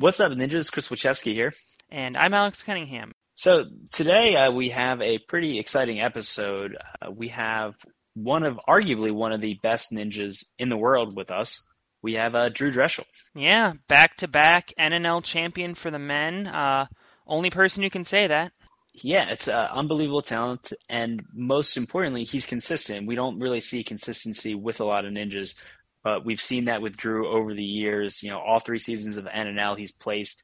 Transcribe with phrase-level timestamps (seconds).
[0.00, 0.70] What's up, ninjas?
[0.70, 1.52] Chris Wachowski here.
[1.90, 3.10] And I'm Alex Cunningham.
[3.34, 6.76] So today uh, we have a pretty exciting episode.
[7.02, 7.74] Uh, we have
[8.14, 11.66] one of, arguably, one of the best ninjas in the world with us.
[12.00, 13.06] We have uh, Drew Drechsel.
[13.34, 16.46] Yeah, back to back NNL champion for the men.
[16.46, 16.86] Uh,
[17.26, 18.52] only person who can say that.
[18.94, 23.08] Yeah, it's uh, unbelievable talent, and most importantly, he's consistent.
[23.08, 25.56] We don't really see consistency with a lot of ninjas.
[26.04, 28.22] But we've seen that with Drew over the years.
[28.22, 30.42] You know, all three seasons of NNL, he's placed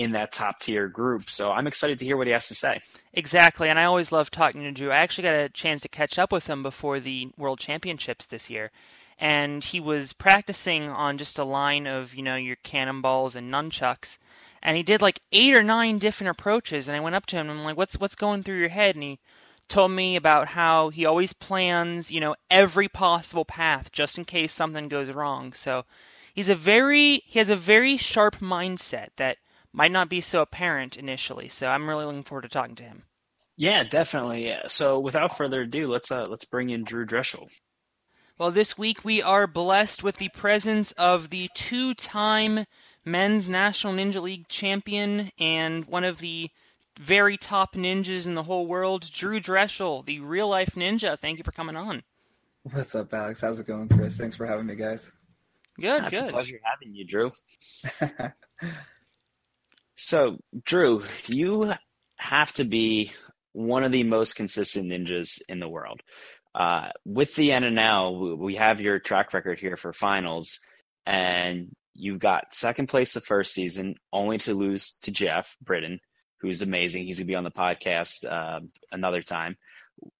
[0.00, 1.28] in that top tier group.
[1.28, 2.80] So I'm excited to hear what he has to say.
[3.12, 4.90] Exactly, and I always love talking to Drew.
[4.90, 8.48] I actually got a chance to catch up with him before the World Championships this
[8.48, 8.70] year,
[9.18, 14.18] and he was practicing on just a line of you know your cannonballs and nunchucks,
[14.62, 16.88] and he did like eight or nine different approaches.
[16.88, 18.96] And I went up to him and I'm like, "What's what's going through your head?"
[18.96, 19.18] And he
[19.70, 24.52] told me about how he always plans, you know, every possible path just in case
[24.52, 25.52] something goes wrong.
[25.54, 25.84] So
[26.34, 29.38] he's a very he has a very sharp mindset that
[29.72, 31.48] might not be so apparent initially.
[31.48, 33.04] So I'm really looking forward to talking to him.
[33.56, 34.54] Yeah, definitely.
[34.68, 37.48] So without further ado, let's uh, let's bring in Drew Drechsel.
[38.38, 42.64] Well, this week we are blessed with the presence of the two-time
[43.04, 46.48] men's National Ninja League champion and one of the
[46.98, 51.18] very top ninjas in the whole world, Drew Drechsel, the real life ninja.
[51.18, 52.02] Thank you for coming on.
[52.62, 53.40] What's up, Alex?
[53.40, 54.18] How's it going, Chris?
[54.18, 55.10] Thanks for having me, guys.
[55.80, 56.28] Good, That's good.
[56.28, 57.32] a pleasure having you, Drew.
[59.96, 61.72] so, Drew, you
[62.16, 63.12] have to be
[63.52, 66.02] one of the most consistent ninjas in the world.
[66.54, 70.60] Uh, with the NNL, we have your track record here for finals,
[71.06, 76.00] and you got second place the first season, only to lose to Jeff Britton
[76.40, 77.04] who's amazing.
[77.04, 78.60] He's gonna be on the podcast uh,
[78.90, 79.56] another time.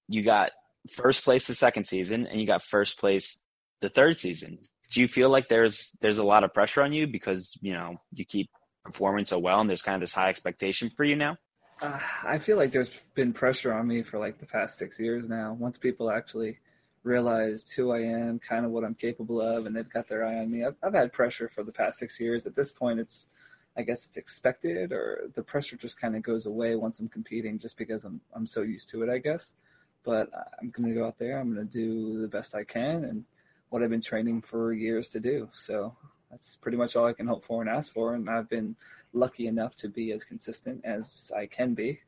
[0.08, 0.52] You got
[0.90, 3.42] first place the second season, and you got first place
[3.80, 4.58] the third season.
[4.90, 8.00] Do you feel like there's there's a lot of pressure on you because you know
[8.12, 8.50] you keep
[8.84, 11.36] performing so well, and there's kind of this high expectation for you now?
[11.80, 15.28] Uh, I feel like there's been pressure on me for like the past six years
[15.28, 15.54] now.
[15.58, 16.58] Once people actually
[17.02, 20.38] realized who I am, kind of what I'm capable of, and they've got their eye
[20.38, 20.64] on me.
[20.64, 22.46] I've, I've had pressure for the past six years.
[22.46, 23.28] At this point, it's
[23.76, 27.58] I guess it's expected or the pressure just kind of goes away once I'm competing
[27.58, 29.54] just because I'm I'm so used to it, I guess.
[30.02, 33.04] But I'm going to go out there, I'm going to do the best I can
[33.04, 33.24] and
[33.68, 35.48] what I've been training for years to do.
[35.52, 35.94] So
[36.30, 38.76] that's pretty much all I can hope for and ask for and I've been
[39.12, 42.00] lucky enough to be as consistent as I can be.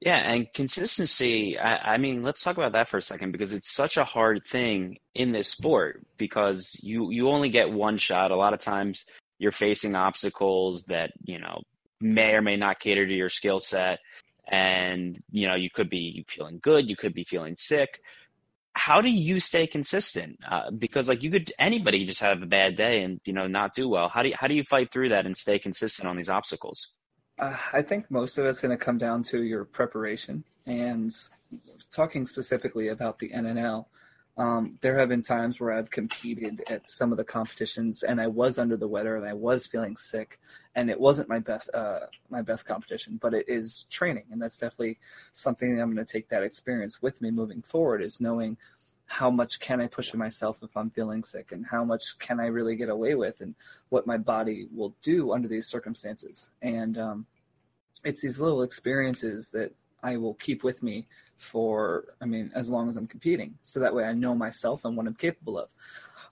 [0.00, 3.70] Yeah, and consistency, I, I, mean, let's talk about that for a second because it's
[3.70, 8.30] such a hard thing in this sport because you, you only get one shot.
[8.30, 9.04] A lot of times
[9.40, 11.62] you're facing obstacles that you know
[12.00, 13.98] may or may not cater to your skill set.
[14.46, 18.00] And you know you could be feeling good you could be feeling sick.
[18.74, 20.38] How do you stay consistent?
[20.48, 23.74] Uh, because like you could anybody just have a bad day and you know not
[23.74, 24.08] do well.
[24.08, 26.94] How do you, how do you fight through that and stay consistent on these obstacles?
[27.40, 31.10] Uh, i think most of it's going to come down to your preparation and
[31.90, 33.86] talking specifically about the nnl
[34.36, 38.28] um, there have been times where I've competed at some of the competitions and I
[38.28, 40.38] was under the weather and I was feeling sick
[40.74, 44.58] and it wasn't my best uh, my best competition, but it is training and that's
[44.58, 44.98] definitely
[45.32, 48.56] something that I'm going to take that experience with me moving forward is knowing
[49.10, 52.46] how much can I push myself if I'm feeling sick and how much can I
[52.46, 53.56] really get away with and
[53.88, 56.50] what my body will do under these circumstances.
[56.62, 57.26] And um,
[58.04, 61.08] it's these little experiences that I will keep with me
[61.40, 63.54] for, I mean, as long as I'm competing.
[63.60, 65.68] So that way I know myself and what I'm capable of.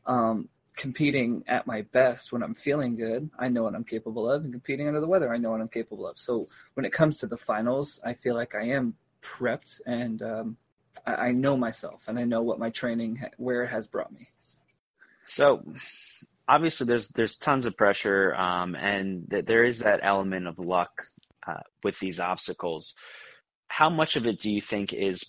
[0.06, 4.44] Um, competing at my best when I'm feeling good, I know what I'm capable of.
[4.44, 6.18] And competing under the weather, I know what I'm capable of.
[6.18, 10.56] So when it comes to the finals, I feel like I am prepped and um,
[11.04, 14.28] I, I know myself and I know what my training, where it has brought me.
[15.26, 15.64] So
[16.46, 21.06] obviously there's there's tons of pressure um, and th- there is that element of luck
[21.46, 22.94] uh, with these obstacles
[23.68, 25.24] how much of it do you think is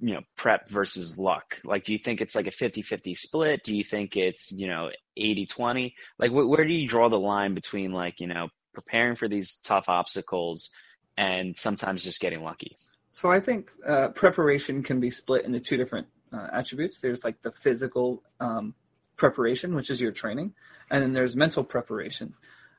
[0.00, 1.60] you know prep versus luck?
[1.64, 3.64] Like do you think it's like a 50-50 split?
[3.64, 7.54] Do you think it's you know 80-20 like wh- where do you draw the line
[7.54, 10.70] between like you know preparing for these tough obstacles
[11.16, 12.76] and sometimes just getting lucky?
[13.10, 17.00] So i think uh, preparation can be split into two different uh, attributes.
[17.00, 18.74] There's like the physical um,
[19.16, 20.52] preparation which is your training
[20.90, 22.34] and then there's mental preparation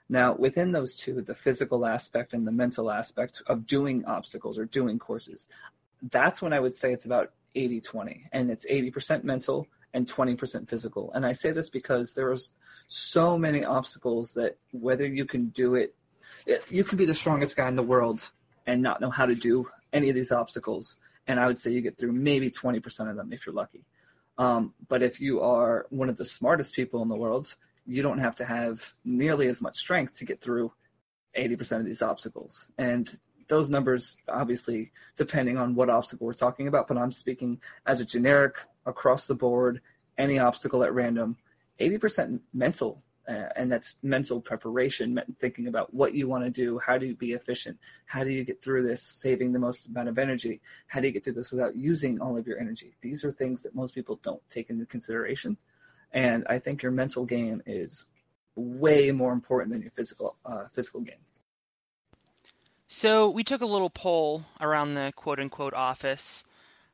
[0.09, 4.65] now, within those two, the physical aspect and the mental aspect of doing obstacles or
[4.65, 5.47] doing courses,
[6.11, 8.29] that's when I would say it's about 80 20.
[8.31, 11.11] And it's 80% mental and 20% physical.
[11.13, 12.51] And I say this because there's
[12.87, 15.93] so many obstacles that whether you can do it,
[16.45, 18.31] it, you can be the strongest guy in the world
[18.65, 20.97] and not know how to do any of these obstacles.
[21.27, 23.83] And I would say you get through maybe 20% of them if you're lucky.
[24.37, 27.55] Um, but if you are one of the smartest people in the world,
[27.87, 30.71] you don't have to have nearly as much strength to get through
[31.35, 32.67] 80% of these obstacles.
[32.77, 33.09] And
[33.47, 38.05] those numbers, obviously, depending on what obstacle we're talking about, but I'm speaking as a
[38.05, 39.81] generic across the board,
[40.17, 41.37] any obstacle at random,
[41.79, 43.01] 80% mental.
[43.27, 47.13] Uh, and that's mental preparation, thinking about what you want to do, how do you
[47.13, 51.01] be efficient, how do you get through this, saving the most amount of energy, how
[51.01, 52.95] do you get through this without using all of your energy.
[53.01, 55.57] These are things that most people don't take into consideration,
[56.13, 58.05] and I think your mental game is
[58.55, 61.15] way more important than your physical uh, physical game.
[62.87, 66.45] So we took a little poll around the quote unquote office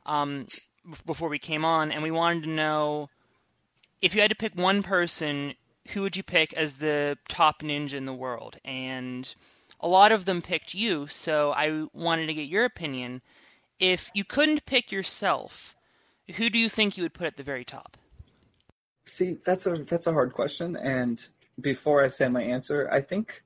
[0.06, 0.48] um,
[1.06, 3.10] before we came on, and we wanted to know
[4.02, 5.54] if you had to pick one person,
[5.90, 8.58] who would you pick as the top ninja in the world?
[8.66, 9.34] And
[9.80, 13.22] a lot of them picked you, so I wanted to get your opinion.
[13.80, 15.76] If you couldn't pick yourself,
[16.36, 17.98] who do you think you would put at the very top?
[19.06, 21.22] See, that's a that's a hard question, and
[21.60, 23.44] before I say my answer, I think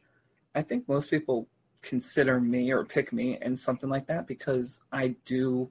[0.55, 1.47] I think most people
[1.81, 5.69] consider me or pick me in something like that because I do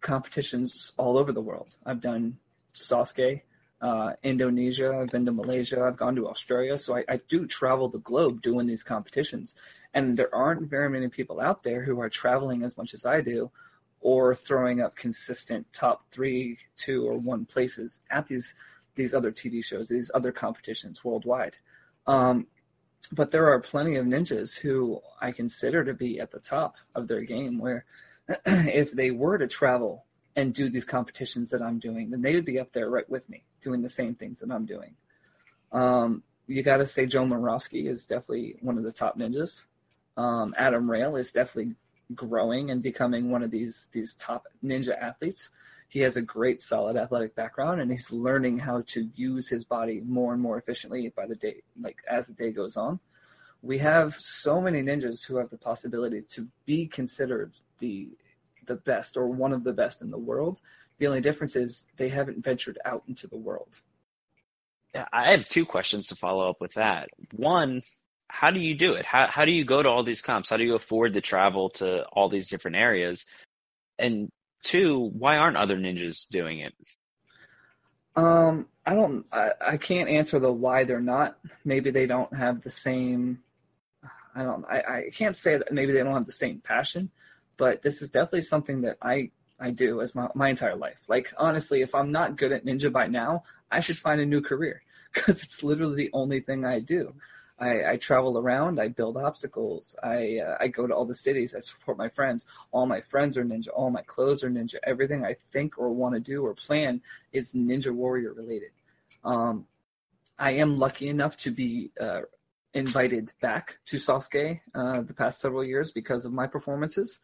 [0.00, 1.76] competitions all over the world.
[1.84, 2.38] I've done
[2.74, 3.42] Sasuke,
[3.80, 6.78] uh, Indonesia, I've been to Malaysia, I've gone to Australia.
[6.78, 9.56] So I, I do travel the globe doing these competitions.
[9.94, 13.20] And there aren't very many people out there who are traveling as much as I
[13.20, 13.50] do
[14.00, 18.54] or throwing up consistent top three, two, or one places at these
[18.94, 21.56] these other TV shows, these other competitions worldwide.
[22.06, 22.46] Um,
[23.12, 27.08] but there are plenty of ninjas who I consider to be at the top of
[27.08, 27.84] their game where
[28.46, 30.04] if they were to travel
[30.36, 33.28] and do these competitions that I'm doing, then they would be up there right with
[33.28, 34.94] me doing the same things that I'm doing.
[35.72, 39.64] Um, you got to say Joe Moravsky is definitely one of the top ninjas.
[40.16, 41.74] Um, Adam Rayl is definitely
[42.14, 45.50] growing and becoming one of these these top ninja athletes.
[45.90, 50.00] He has a great solid athletic background and he's learning how to use his body
[50.06, 53.00] more and more efficiently by the day like as the day goes on.
[53.60, 58.08] We have so many ninjas who have the possibility to be considered the
[58.66, 60.60] the best or one of the best in the world.
[60.98, 63.80] The only difference is they haven't ventured out into the world.
[65.12, 67.08] I have two questions to follow up with that.
[67.32, 67.82] One,
[68.28, 69.06] how do you do it?
[69.06, 70.50] How how do you go to all these comps?
[70.50, 73.26] How do you afford to travel to all these different areas?
[73.98, 74.30] And
[74.62, 76.74] two, why aren't other ninjas doing it?
[78.16, 79.26] Um, I don't.
[79.32, 81.38] I, I can't answer the why they're not.
[81.64, 83.40] Maybe they don't have the same.
[84.34, 84.64] I don't.
[84.64, 85.72] I, I can't say that.
[85.72, 87.10] Maybe they don't have the same passion,
[87.56, 89.30] but this is definitely something that I
[89.60, 90.98] I do as my my entire life.
[91.08, 94.40] Like honestly, if I'm not good at ninja by now, I should find a new
[94.40, 94.82] career
[95.14, 97.14] because it's literally the only thing I do.
[97.60, 98.80] I, I travel around.
[98.80, 99.94] I build obstacles.
[100.02, 101.54] I uh, I go to all the cities.
[101.54, 102.46] I support my friends.
[102.72, 103.68] All my friends are ninja.
[103.74, 104.76] All my clothes are ninja.
[104.84, 107.02] Everything I think or want to do or plan
[107.32, 108.70] is ninja warrior related.
[109.24, 109.66] Um,
[110.38, 112.22] I am lucky enough to be uh,
[112.72, 117.20] invited back to Sasuke uh, the past several years because of my performances.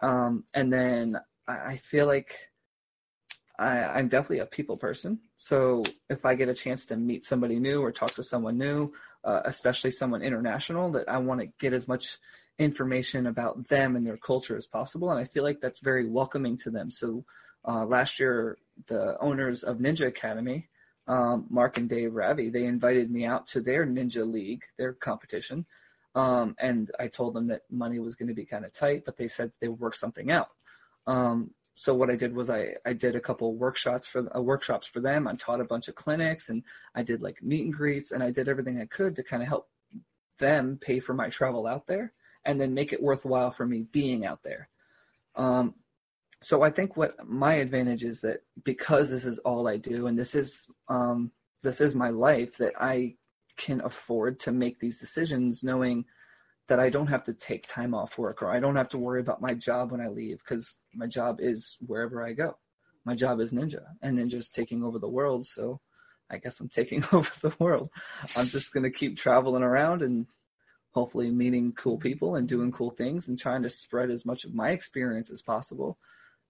[0.00, 2.34] Um, and then I, I feel like
[3.58, 5.20] I, am definitely a people person.
[5.36, 8.92] So if I get a chance to meet somebody new or talk to someone new,
[9.24, 12.18] uh, especially someone international, that I want to get as much
[12.58, 15.10] information about them and their culture as possible.
[15.10, 16.90] And I feel like that's very welcoming to them.
[16.90, 17.24] So
[17.66, 20.68] uh, last year, the owners of Ninja Academy,
[21.08, 25.66] um, Mark and Dave Ravi, they invited me out to their Ninja League, their competition.
[26.14, 29.16] Um, and I told them that money was going to be kind of tight, but
[29.16, 30.48] they said they would work something out.
[31.06, 34.86] Um, so what I did was I, I did a couple workshops for uh, workshops
[34.86, 35.26] for them.
[35.26, 36.62] I taught a bunch of clinics and
[36.94, 39.48] I did like meet and greets and I did everything I could to kind of
[39.48, 39.68] help
[40.38, 42.12] them pay for my travel out there
[42.44, 44.68] and then make it worthwhile for me being out there.
[45.34, 45.74] Um,
[46.40, 50.16] so I think what my advantage is that because this is all I do and
[50.16, 53.16] this is um, this is my life that I
[53.56, 56.04] can afford to make these decisions knowing–
[56.68, 59.20] that I don't have to take time off work or I don't have to worry
[59.20, 62.56] about my job when I leave because my job is wherever I go.
[63.04, 65.46] My job is ninja and ninja's taking over the world.
[65.46, 65.80] So
[66.30, 67.90] I guess I'm taking over the world.
[68.36, 70.26] I'm just going to keep traveling around and
[70.92, 74.54] hopefully meeting cool people and doing cool things and trying to spread as much of
[74.54, 75.98] my experience as possible.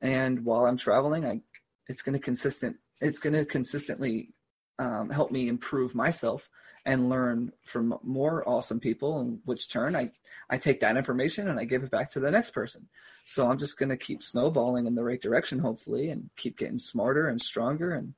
[0.01, 1.41] And while I'm traveling, I,
[1.89, 4.35] it's going to consistent, it's going to consistently
[4.79, 6.49] um, help me improve myself
[6.87, 10.11] and learn from more awesome people in which turn I,
[10.51, 12.87] I take that information and I give it back to the next person.
[13.25, 16.79] So I'm just going to keep snowballing in the right direction, hopefully, and keep getting
[16.79, 18.15] smarter and stronger and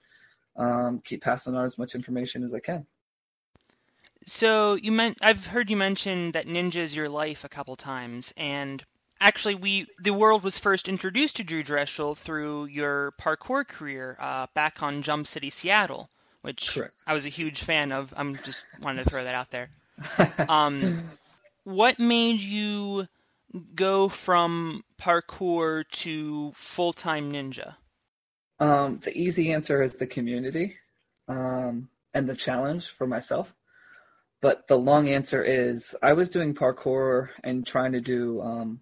[0.57, 2.87] um, keep passing on as much information as I can.
[4.25, 8.33] So you meant I've heard you mention that ninja is your life a couple times,
[8.37, 8.83] and
[9.21, 14.49] actually, we the world was first introduced to Drew Drechsel through your parkour career uh,
[14.53, 16.11] back on Jump City, Seattle
[16.47, 17.03] which Correct.
[17.09, 18.15] I was a huge fan of.
[18.17, 19.69] I'm just wanted to throw that out there.
[20.49, 21.11] Um,
[21.65, 23.09] what made you
[23.75, 27.75] go from parkour to full time ninja?
[28.61, 30.77] Um, the easy answer is the community
[31.27, 33.53] um, and the challenge for myself.
[34.41, 38.41] But the long answer is I was doing parkour and trying to do.
[38.41, 38.81] Um,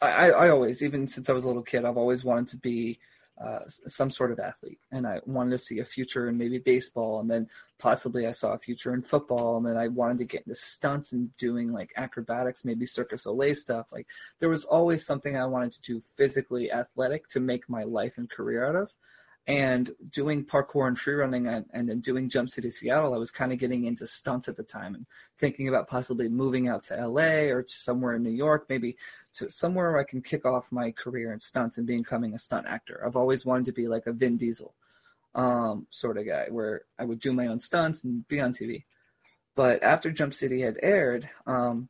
[0.00, 2.98] I, I always, even since I was a little kid, I've always wanted to be
[3.42, 7.20] uh, some sort of athlete, and I wanted to see a future in maybe baseball,
[7.20, 10.42] and then possibly I saw a future in football, and then I wanted to get
[10.46, 13.90] into stunts and doing like acrobatics, maybe Cirque du Soleil stuff.
[13.90, 14.06] Like
[14.38, 18.30] there was always something I wanted to do physically athletic to make my life and
[18.30, 18.92] career out of
[19.46, 23.32] and doing parkour and free running and, and then doing Jump City Seattle, I was
[23.32, 25.04] kind of getting into stunts at the time and
[25.38, 28.96] thinking about possibly moving out to LA or to somewhere in New York, maybe
[29.34, 32.66] to somewhere where I can kick off my career in stunts and becoming a stunt
[32.68, 33.02] actor.
[33.04, 34.74] I've always wanted to be like a Vin Diesel
[35.34, 38.84] um, sort of guy where I would do my own stunts and be on TV.
[39.56, 41.88] But after Jump City had aired, um,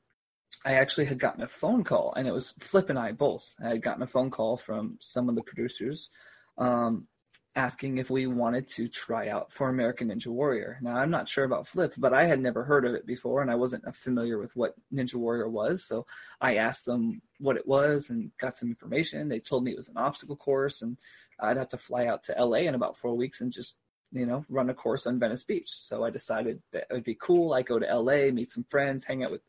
[0.64, 3.54] I actually had gotten a phone call, and it was Flip and I both.
[3.62, 6.10] I had gotten a phone call from some of the producers
[6.58, 7.06] um,
[7.54, 10.78] asking if we wanted to try out for American Ninja Warrior.
[10.80, 13.50] Now, I'm not sure about Flip, but I had never heard of it before and
[13.50, 15.84] I wasn't familiar with what Ninja Warrior was.
[15.84, 16.06] So
[16.40, 19.28] I asked them what it was and got some information.
[19.28, 20.96] They told me it was an obstacle course and
[21.40, 23.76] I'd have to fly out to LA in about four weeks and just,
[24.12, 25.68] you know, run a course on Venice Beach.
[25.68, 27.52] So I decided that it would be cool.
[27.52, 29.42] I go to LA, meet some friends, hang out with,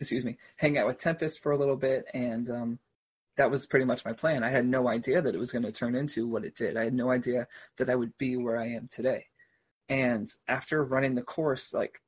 [0.00, 2.78] excuse me, hang out with Tempest for a little bit and, um,
[3.36, 4.44] that was pretty much my plan.
[4.44, 6.76] I had no idea that it was going to turn into what it did.
[6.76, 7.48] I had no idea
[7.78, 9.26] that I would be where I am today.
[9.88, 12.00] And after running the course, like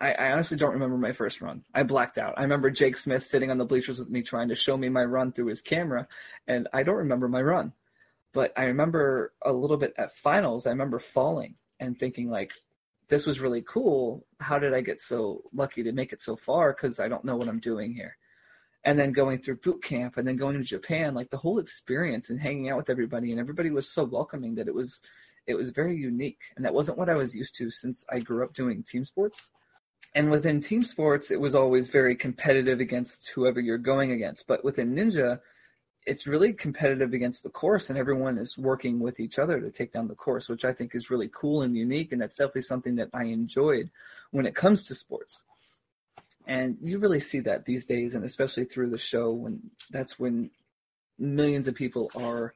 [0.00, 1.64] I, I, honestly don't remember my first run.
[1.74, 2.34] I blacked out.
[2.38, 5.04] I remember Jake Smith sitting on the bleachers with me trying to show me my
[5.04, 6.08] run through his camera,
[6.46, 7.72] and I don't remember my run.
[8.32, 12.52] But I remember a little bit at finals, I remember falling and thinking like,
[13.08, 14.24] this was really cool.
[14.38, 16.72] How did I get so lucky to make it so far?
[16.72, 18.16] Because I don't know what I'm doing here
[18.84, 22.30] and then going through boot camp and then going to Japan, like the whole experience
[22.30, 25.02] and hanging out with everybody and everybody was so welcoming that it was
[25.46, 26.42] it was very unique.
[26.56, 29.50] And that wasn't what I was used to since I grew up doing team sports.
[30.14, 34.46] And within team sports, it was always very competitive against whoever you're going against.
[34.46, 35.40] But within Ninja,
[36.06, 39.92] it's really competitive against the course and everyone is working with each other to take
[39.92, 42.12] down the course, which I think is really cool and unique.
[42.12, 43.90] And that's definitely something that I enjoyed
[44.30, 45.44] when it comes to sports
[46.50, 50.50] and you really see that these days and especially through the show when that's when
[51.16, 52.54] millions of people are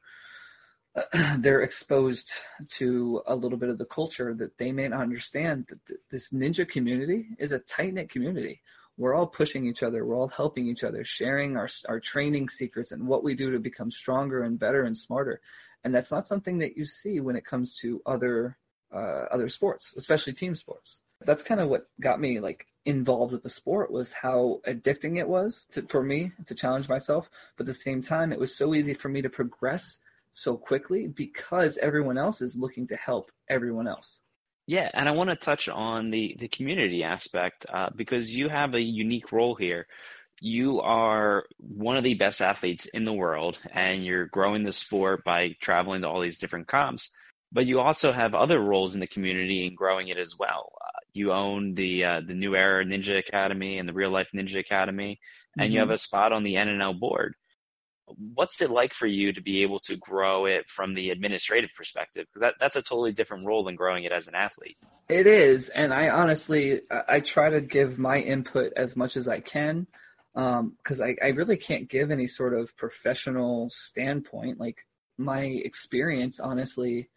[1.37, 2.31] they're exposed
[2.67, 5.79] to a little bit of the culture that they may not understand that
[6.11, 8.61] this ninja community is a tight-knit community.
[8.97, 10.05] We're all pushing each other.
[10.05, 13.59] We're all helping each other sharing our, our training secrets and what we do to
[13.59, 15.41] become stronger and better and smarter.
[15.83, 18.57] And that's not something that you see when it comes to other
[18.93, 21.01] uh, other sports especially team sports.
[21.25, 25.27] That's kind of what got me like involved with the sport was how addicting it
[25.27, 27.29] was to, for me to challenge myself.
[27.57, 29.99] But at the same time, it was so easy for me to progress
[30.31, 34.21] so quickly because everyone else is looking to help everyone else.
[34.67, 38.73] Yeah, and I want to touch on the the community aspect uh, because you have
[38.73, 39.85] a unique role here.
[40.41, 45.23] You are one of the best athletes in the world, and you're growing the sport
[45.23, 47.11] by traveling to all these different comps.
[47.51, 50.73] But you also have other roles in the community and growing it as well
[51.15, 55.19] you own the uh, the New Era Ninja Academy and the Real Life Ninja Academy,
[55.57, 55.73] and mm-hmm.
[55.73, 57.35] you have a spot on the NNL board.
[58.05, 62.27] What's it like for you to be able to grow it from the administrative perspective?
[62.27, 64.77] Because that, that's a totally different role than growing it as an athlete.
[65.09, 69.39] It is, and I honestly I try to give my input as much as I
[69.39, 69.87] can
[70.33, 74.59] because um, I, I really can't give any sort of professional standpoint.
[74.59, 74.85] Like
[75.17, 77.09] my experience, honestly,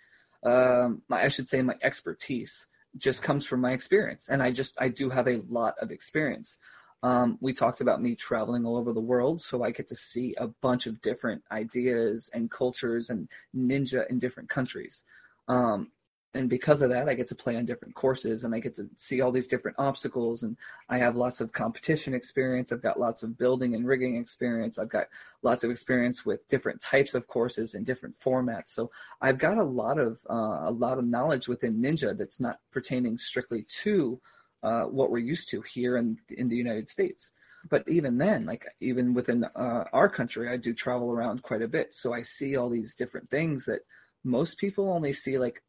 [0.45, 4.29] um, my, I should say my expertise just comes from my experience.
[4.29, 6.59] And I just, I do have a lot of experience.
[7.03, 10.35] Um, we talked about me traveling all over the world, so I get to see
[10.37, 15.05] a bunch of different ideas and cultures and ninja in different countries.
[15.47, 15.93] Um,
[16.39, 18.89] and because of that i get to play on different courses and i get to
[18.95, 20.57] see all these different obstacles and
[20.89, 22.73] i have lots of competition experience.
[22.73, 24.79] I've got lots of building and rigging experience.
[24.79, 25.09] I've got
[25.43, 28.69] lots of experience with different types of courses and different formats.
[28.69, 28.91] So
[29.21, 33.19] i've got a lot of uh, a lot of knowledge within ninja that's not pertaining
[33.19, 34.21] strictly to
[34.63, 37.33] uh, what we're used to here in in the united states.
[37.69, 41.69] But even then like even within uh, our country i do travel around quite a
[41.77, 41.93] bit.
[41.93, 43.81] So i see all these different things that
[44.25, 45.63] most people only see like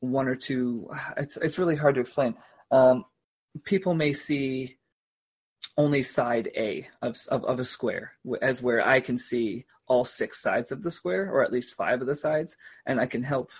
[0.00, 0.88] one or two.
[1.16, 2.34] It's it's really hard to explain.
[2.70, 3.04] Um,
[3.64, 4.76] people may see
[5.76, 10.40] only side A of, of, of a square, as where I can see all six
[10.40, 13.50] sides of the square, or at least five of the sides, and I can help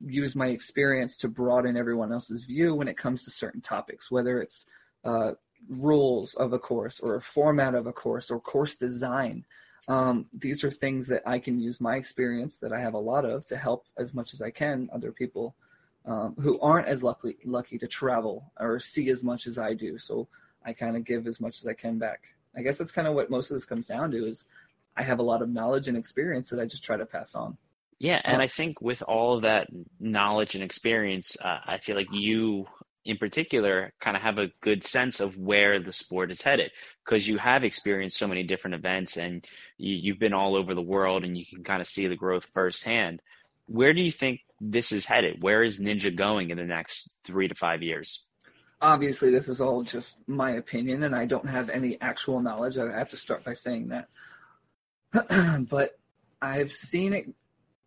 [0.00, 4.40] use my experience to broaden everyone else's view when it comes to certain topics, whether
[4.40, 4.66] it's
[5.04, 5.32] uh,
[5.68, 9.44] rules of a course or a format of a course or course design.
[9.88, 13.24] Um, these are things that I can use my experience that I have a lot
[13.24, 15.54] of to help as much as I can other people
[16.06, 19.98] um, who aren't as lucky lucky to travel or see as much as I do.
[19.98, 20.28] So
[20.64, 22.34] I kind of give as much as I can back.
[22.56, 24.46] I guess that's kind of what most of this comes down to is
[24.96, 27.58] I have a lot of knowledge and experience that I just try to pass on.
[27.98, 32.08] Yeah, and I think with all of that knowledge and experience, uh, I feel like
[32.12, 32.66] you
[33.06, 36.70] in particular kind of have a good sense of where the sport is headed
[37.04, 39.46] because you have experienced so many different events and
[39.78, 42.46] you, have been all over the world and you can kind of see the growth
[42.52, 43.22] firsthand.
[43.66, 45.42] Where do you think this is headed?
[45.42, 48.24] Where is Ninja going in the next three to five years?
[48.80, 52.76] Obviously, this is all just my opinion, and I don't have any actual knowledge.
[52.76, 54.08] I have to start by saying that.
[55.68, 55.98] but
[56.42, 57.26] I've seen it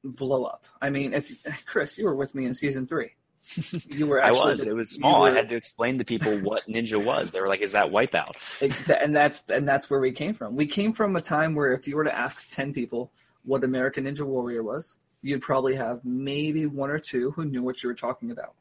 [0.03, 0.65] blow up.
[0.81, 1.31] I mean, if
[1.65, 3.11] Chris, you were with me in season three.
[3.89, 4.23] You were.
[4.23, 4.65] I was.
[4.65, 5.21] The, it was small.
[5.21, 7.31] Were, I had to explain to people what Ninja was.
[7.31, 8.35] They were like, "Is that Wipeout?"
[9.01, 10.55] And that's and that's where we came from.
[10.55, 13.11] We came from a time where if you were to ask ten people
[13.43, 17.83] what American Ninja Warrior was, you'd probably have maybe one or two who knew what
[17.83, 18.53] you were talking about.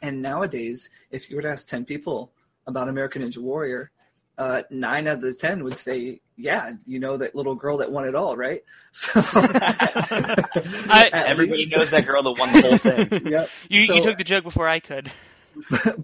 [0.00, 2.32] And nowadays, if you were to ask ten people
[2.66, 3.90] about American Ninja Warrior,
[4.38, 7.92] uh, nine out of the ten would say, "Yeah, you know that little girl that
[7.92, 13.26] won it all, right?" So I, everybody knows that girl that won the whole thing.
[13.32, 13.48] yep.
[13.68, 15.10] You, so, you took the joke before I could.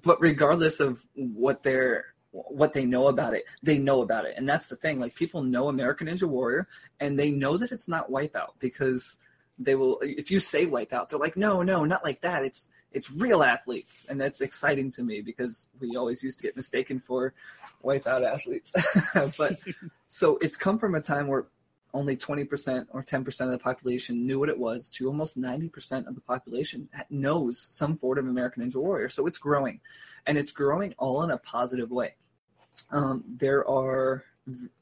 [0.03, 4.49] but regardless of what they're what they know about it, they know about it, and
[4.49, 5.01] that's the thing.
[5.01, 6.69] Like people know American Ninja Warrior,
[7.01, 9.19] and they know that it's not Wipeout because
[9.59, 9.99] they will.
[10.03, 12.45] If you say Wipeout, they're like, "No, no, not like that.
[12.45, 16.57] It's it's real athletes," and that's exciting to me because we always used to get
[16.57, 17.35] mistaken for
[17.85, 18.73] wipeout athletes.
[19.39, 19.59] but
[20.07, 21.47] so it's come from a time where
[21.95, 26.15] only 20% or 10% of the population knew what it was to almost 90% of
[26.15, 29.09] the population knows some form of American Ninja Warrior.
[29.09, 29.81] So it's growing,
[30.27, 32.15] and it's growing all in a positive way.
[32.91, 34.25] Um, there are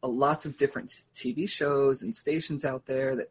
[0.03, 3.31] lots of different TV shows and stations out there that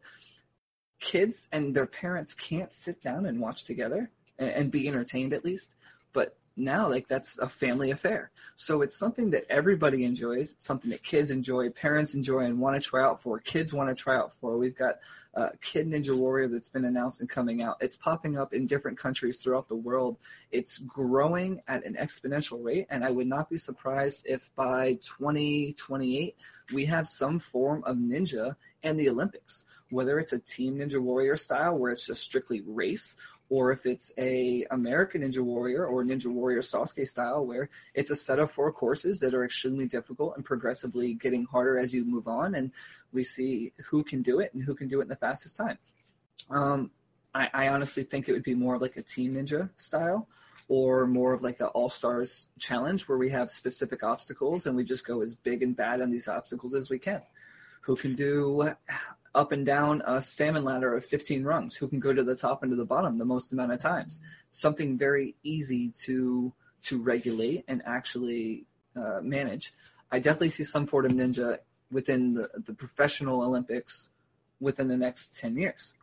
[1.00, 5.44] kids and their parents can't sit down and watch together and, and be entertained at
[5.44, 5.76] least.
[6.12, 8.30] But now like that's a family affair.
[8.54, 10.52] So it's something that everybody enjoys.
[10.52, 13.94] It's something that kids enjoy parents enjoy and want to try out for kids want
[13.94, 14.56] to try out for.
[14.56, 14.96] We've got
[15.34, 17.76] uh, kid ninja warrior that's been announced and coming out.
[17.80, 20.16] It's popping up in different countries throughout the world.
[20.50, 26.36] It's growing at an exponential rate and i would not be surprised if by 2028
[26.72, 29.64] we have some form of ninja in the olympics.
[29.90, 33.16] Whether it's a team ninja warrior style where it's just strictly race
[33.48, 38.16] or if it's a American Ninja Warrior or Ninja Warrior Sasuke style, where it's a
[38.16, 42.26] set of four courses that are extremely difficult and progressively getting harder as you move
[42.26, 42.72] on, and
[43.12, 45.78] we see who can do it and who can do it in the fastest time.
[46.50, 46.90] Um,
[47.34, 50.28] I, I, honestly think it would be more like a Team Ninja style,
[50.68, 54.84] or more of like an All Stars challenge where we have specific obstacles and we
[54.84, 57.22] just go as big and bad on these obstacles as we can.
[57.82, 58.68] Who can do
[59.36, 61.76] up and down a salmon ladder of 15 rungs.
[61.76, 64.20] Who can go to the top and to the bottom the most amount of times?
[64.50, 66.52] Something very easy to
[66.84, 68.64] to regulate and actually
[68.96, 69.72] uh, manage.
[70.10, 71.58] I definitely see some form of ninja
[71.90, 74.10] within the, the professional olympics
[74.60, 75.94] within the next 10 years.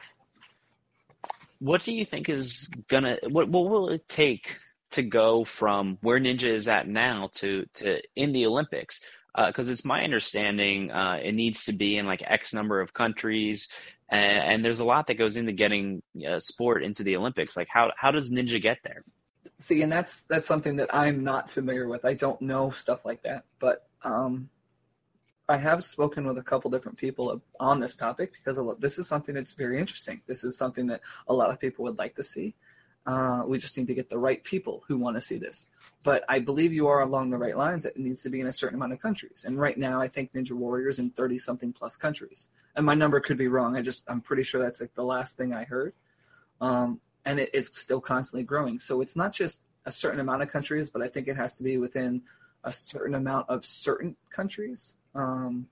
[1.60, 4.58] What do you think is gonna what, what will it take
[4.92, 9.00] to go from where ninja is at now to to in the olympics
[9.36, 12.94] because uh, it's my understanding uh, it needs to be in like X number of
[12.94, 13.68] countries,
[14.10, 17.58] and, and there's a lot that goes into getting uh, sport into the Olympics.
[17.58, 19.04] Like how how does Ninja get there?
[19.58, 22.06] See, and that's that's something that I'm not familiar with.
[22.06, 24.50] I don't know stuff like that, but um,
[25.50, 29.36] I have spoken with a couple different people on this topic because this is something
[29.36, 30.22] that's very interesting.
[30.26, 32.56] This is something that a lot of people would like to see.
[33.06, 35.68] Uh, we just need to get the right people who want to see this.
[36.04, 37.84] But I believe you are along the right lines.
[37.84, 39.44] It needs to be in a certain amount of countries.
[39.46, 42.50] And right now, I think Ninja Warriors in 30 something plus countries.
[42.76, 43.76] And my number could be wrong.
[43.76, 45.94] I just, I'm pretty sure that's like the last thing I heard.
[46.62, 48.80] Um, and it is still constantly growing.
[48.80, 51.64] So it's not just a certain amount of countries, but I think it has to
[51.64, 52.22] be within
[52.64, 54.96] a certain amount of certain countries.
[55.14, 55.68] Um,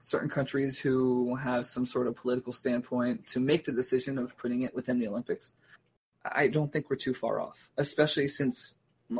[0.00, 4.62] certain countries who have some sort of political standpoint to make the decision of putting
[4.62, 5.54] it within the Olympics.
[6.24, 8.76] I don't think we're too far off, especially since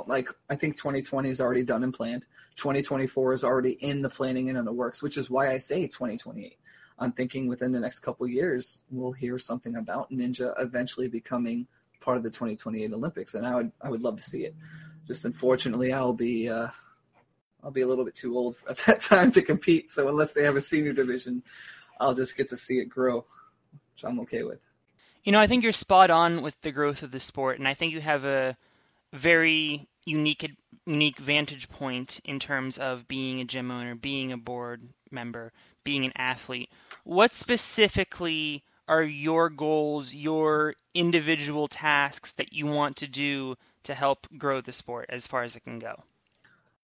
[0.07, 2.25] like I think 2020 is already done and planned.
[2.57, 5.87] 2024 is already in the planning and in the works, which is why I say
[5.87, 6.59] 2028.
[6.99, 11.67] I'm thinking within the next couple years we'll hear something about Ninja eventually becoming
[12.01, 14.55] part of the 2028 Olympics, and I would I would love to see it.
[15.07, 16.69] Just unfortunately, I'll be uh,
[17.62, 19.91] I'll be a little bit too old at that time to compete.
[19.91, 21.43] So unless they have a senior division,
[22.01, 23.25] I'll just get to see it grow,
[23.95, 24.61] which I'm okay with.
[25.24, 27.74] You know, I think you're spot on with the growth of the sport, and I
[27.74, 28.56] think you have a
[29.12, 30.50] very unique
[30.85, 34.82] unique vantage point in terms of being a gym owner, being a board
[35.12, 35.52] member,
[35.85, 36.70] being an athlete.
[37.04, 44.26] What specifically are your goals, your individual tasks that you want to do to help
[44.37, 46.02] grow the sport as far as it can go?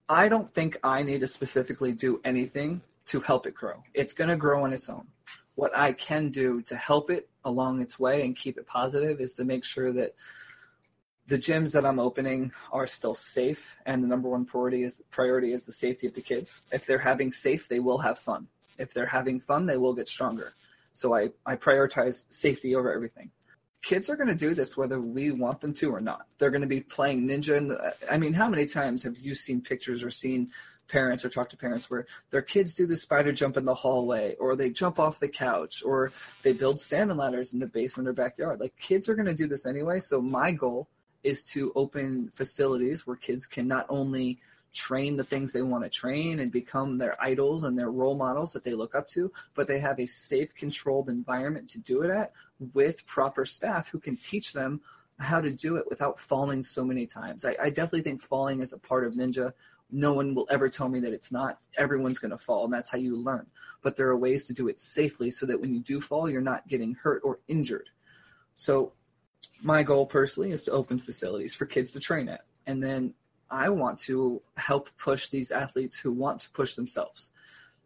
[0.08, 3.82] I don't think I need to specifically do anything to help it grow.
[3.94, 5.06] It's going to grow on its own.
[5.56, 9.34] What I can do to help it along its way and keep it positive is
[9.34, 10.14] to make sure that
[11.26, 15.52] the gyms that I'm opening are still safe, and the number one priority is priority
[15.52, 16.62] is the safety of the kids.
[16.72, 18.46] If they're having safe, they will have fun.
[18.78, 20.54] If they're having fun, they will get stronger.
[20.94, 23.30] So I, I prioritize safety over everything.
[23.82, 26.26] Kids are going to do this whether we want them to or not.
[26.38, 27.56] They're going to be playing ninja.
[27.56, 27.76] And
[28.10, 30.50] I mean, how many times have you seen pictures or seen
[30.88, 34.34] parents or talk to parents where their kids do the spider jump in the hallway
[34.36, 38.12] or they jump off the couch or they build salmon ladders in the basement or
[38.12, 38.60] backyard?
[38.60, 40.00] Like kids are going to do this anyway.
[40.00, 40.88] So my goal
[41.22, 44.38] is to open facilities where kids can not only
[44.72, 48.52] train the things they want to train and become their idols and their role models
[48.52, 52.10] that they look up to, but they have a safe, controlled environment to do it
[52.10, 52.32] at
[52.74, 54.80] with proper staff who can teach them
[55.18, 57.44] how to do it without falling so many times.
[57.44, 59.52] I, I definitely think falling is a part of ninja.
[59.90, 61.58] No one will ever tell me that it's not.
[61.76, 63.46] Everyone's going to fall, and that's how you learn.
[63.82, 66.40] But there are ways to do it safely so that when you do fall, you're
[66.40, 67.88] not getting hurt or injured.
[68.54, 68.92] So,
[69.62, 72.44] my goal personally is to open facilities for kids to train at.
[72.66, 73.14] And then
[73.50, 77.30] I want to help push these athletes who want to push themselves.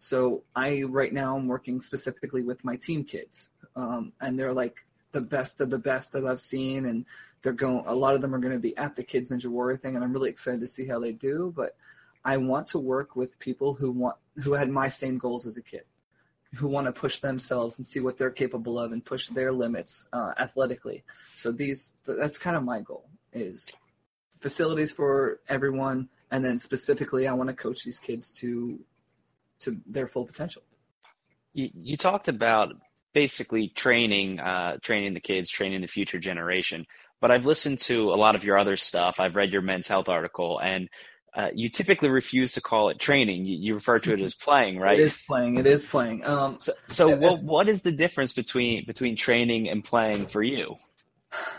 [0.02, 4.84] So I right now I'm working specifically with my team kids, um, and they're like
[5.12, 7.06] the best of the best that I've seen, and
[7.42, 7.84] they're going.
[7.86, 10.04] A lot of them are going to be at the Kids Ninja Warrior thing, and
[10.04, 11.52] I'm really excited to see how they do.
[11.54, 11.76] But
[12.24, 15.62] I want to work with people who want who had my same goals as a
[15.62, 15.84] kid,
[16.54, 20.06] who want to push themselves and see what they're capable of and push their limits
[20.12, 21.04] uh, athletically.
[21.36, 23.70] So these that's kind of my goal is
[24.40, 28.78] facilities for everyone, and then specifically, I want to coach these kids to
[29.60, 30.62] to their full potential.
[31.54, 32.74] You, you talked about
[33.12, 36.86] basically training, uh, training the kids, training the future generation.
[37.20, 39.20] But I've listened to a lot of your other stuff.
[39.20, 40.88] I've read your men's health article, and
[41.34, 43.46] uh, you typically refuse to call it training.
[43.46, 44.98] You, you, refer to it as playing, right?
[44.98, 45.56] It is playing.
[45.56, 46.24] It is playing.
[46.24, 50.76] Um, so, so what what is the difference between between training and playing for you?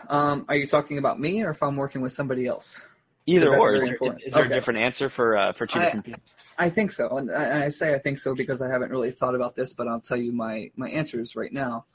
[0.09, 2.79] Um, are you talking about me, or if I'm working with somebody else?
[3.25, 3.75] Either or.
[3.75, 4.51] Is there, is there okay.
[4.51, 6.21] a different answer for uh, for two I, different people?
[6.57, 9.33] I think so, and I, I, say I think so because I haven't really thought
[9.33, 11.85] about this, but I'll tell you my my answers right now.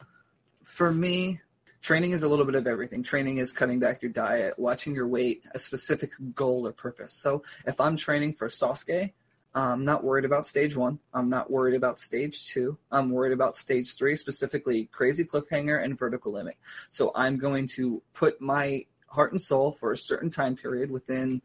[0.65, 1.41] For me,
[1.81, 3.03] training is a little bit of everything.
[3.03, 7.13] Training is cutting back your diet, watching your weight, a specific goal or purpose.
[7.13, 9.13] So if I'm training for Sasuke,
[9.55, 10.99] I'm not worried about stage one.
[11.13, 12.79] I'm not worried about stage two.
[12.93, 16.57] I'm worried about stage three, specifically crazy cliffhanger and vertical limit.
[16.91, 21.41] So I'm going to put my heart and soul for a certain time period within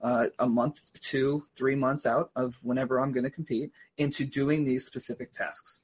[0.00, 4.64] uh, a month, two, three months out of whenever I'm going to compete into doing
[4.64, 5.82] these specific tasks.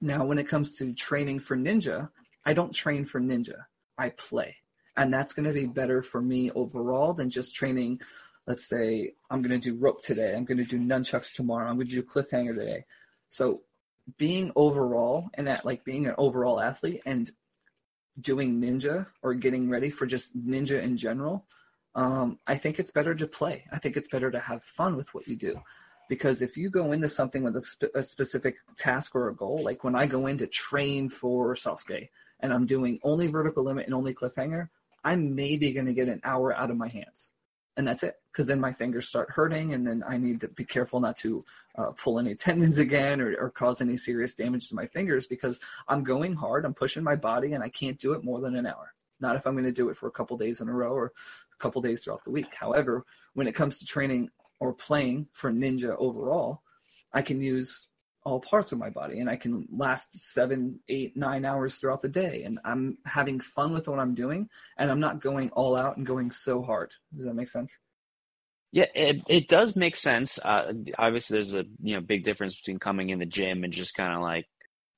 [0.00, 2.08] Now, when it comes to training for ninja,
[2.44, 3.64] I don't train for ninja.
[3.98, 4.56] I play.
[4.96, 8.00] And that's going to be better for me overall than just training.
[8.46, 10.34] Let's say I'm going to do rope today.
[10.34, 11.68] I'm going to do nunchucks tomorrow.
[11.68, 12.84] I'm going to do cliffhanger today.
[13.28, 13.62] So
[14.18, 17.30] being overall and that like being an overall athlete and
[18.20, 21.46] doing ninja or getting ready for just ninja in general,
[21.94, 23.64] um, I think it's better to play.
[23.72, 25.60] I think it's better to have fun with what you do.
[26.08, 29.84] Because if you go into something with a, a specific task or a goal, like
[29.84, 32.08] when I go in to train for Sasuke
[32.42, 34.68] and I'm doing only vertical limit and only cliffhanger,
[35.04, 37.32] I'm maybe going to get an hour out of my hands.
[37.76, 40.64] And that's it because then my fingers start hurting and then i need to be
[40.64, 41.44] careful not to
[41.78, 45.58] uh, pull any tendons again or, or cause any serious damage to my fingers because
[45.88, 48.66] i'm going hard i'm pushing my body and i can't do it more than an
[48.66, 48.92] hour.
[49.20, 51.06] Not if i'm going to do it for a couple days in a row or
[51.06, 52.54] a couple days throughout the week.
[52.54, 54.28] However when it comes to training
[54.60, 56.62] or playing for ninja overall
[57.12, 57.88] i can use
[58.24, 62.08] all parts of my body and I can last seven, eight, nine hours throughout the
[62.08, 62.44] day.
[62.44, 66.06] And I'm having fun with what I'm doing and I'm not going all out and
[66.06, 66.92] going so hard.
[67.16, 67.78] Does that make sense?
[68.70, 70.38] Yeah, it, it does make sense.
[70.42, 73.94] Uh, obviously, there's a you know big difference between coming in the gym and just
[73.94, 74.46] kind of like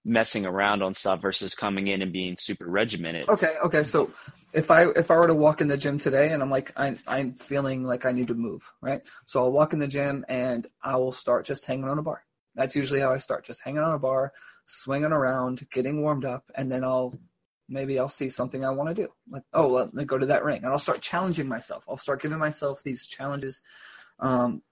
[0.05, 3.29] messing around on stuff versus coming in and being super regimented.
[3.29, 3.83] Okay, okay.
[3.83, 4.13] So
[4.53, 6.97] if I if I were to walk in the gym today and I'm like I,
[7.09, 9.03] I'm feeling like I need to move, right?
[9.27, 12.23] So I'll walk in the gym and I will start just hanging on a bar
[12.55, 14.33] that's usually how I start, just hanging on a bar,
[14.67, 17.19] swinging around, getting warmed up, and then I'll
[17.69, 19.09] maybe I'll see something I want to do.
[19.31, 21.85] Like, oh, let me go to that ring, and I'll start challenging myself.
[21.89, 23.63] I'll start giving myself these challenges,
[24.21, 24.63] um,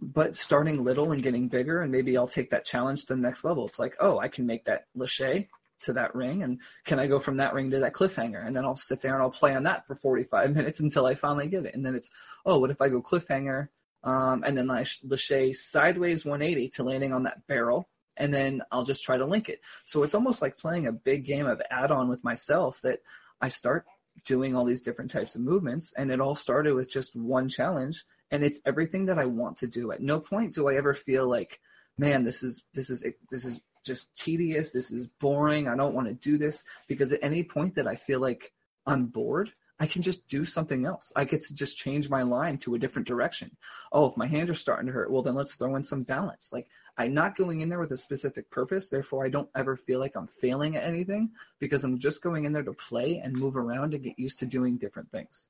[0.00, 3.44] but starting little and getting bigger, and maybe I'll take that challenge to the next
[3.44, 3.66] level.
[3.66, 5.48] It's like, oh, I can make that lache
[5.80, 8.46] to that ring and can I go from that ring to that cliffhanger?
[8.46, 11.14] And then I'll sit there and I'll play on that for 45 minutes until I
[11.14, 11.74] finally get it.
[11.74, 12.10] And then it's,
[12.46, 13.68] oh, what if I go cliffhanger?
[14.02, 17.88] Um, and then I lâcher sideways 180 to landing on that barrel.
[18.16, 19.60] And then I'll just try to link it.
[19.84, 23.00] So it's almost like playing a big game of add on with myself that
[23.40, 23.86] I start
[24.26, 25.92] doing all these different types of movements.
[25.96, 28.04] And it all started with just one challenge.
[28.30, 29.92] And it's everything that I want to do.
[29.92, 31.60] At no point do I ever feel like,
[31.96, 34.72] man, this is, this is, this is just tedious.
[34.72, 35.68] This is boring.
[35.68, 38.52] I don't want to do this because at any point that I feel like
[38.86, 41.10] I'm bored, I can just do something else.
[41.16, 43.56] I get to just change my line to a different direction.
[43.90, 46.50] Oh, if my hands are starting to hurt, well, then let's throw in some balance.
[46.52, 48.90] Like I'm not going in there with a specific purpose.
[48.90, 52.52] Therefore, I don't ever feel like I'm failing at anything because I'm just going in
[52.52, 55.48] there to play and move around and get used to doing different things.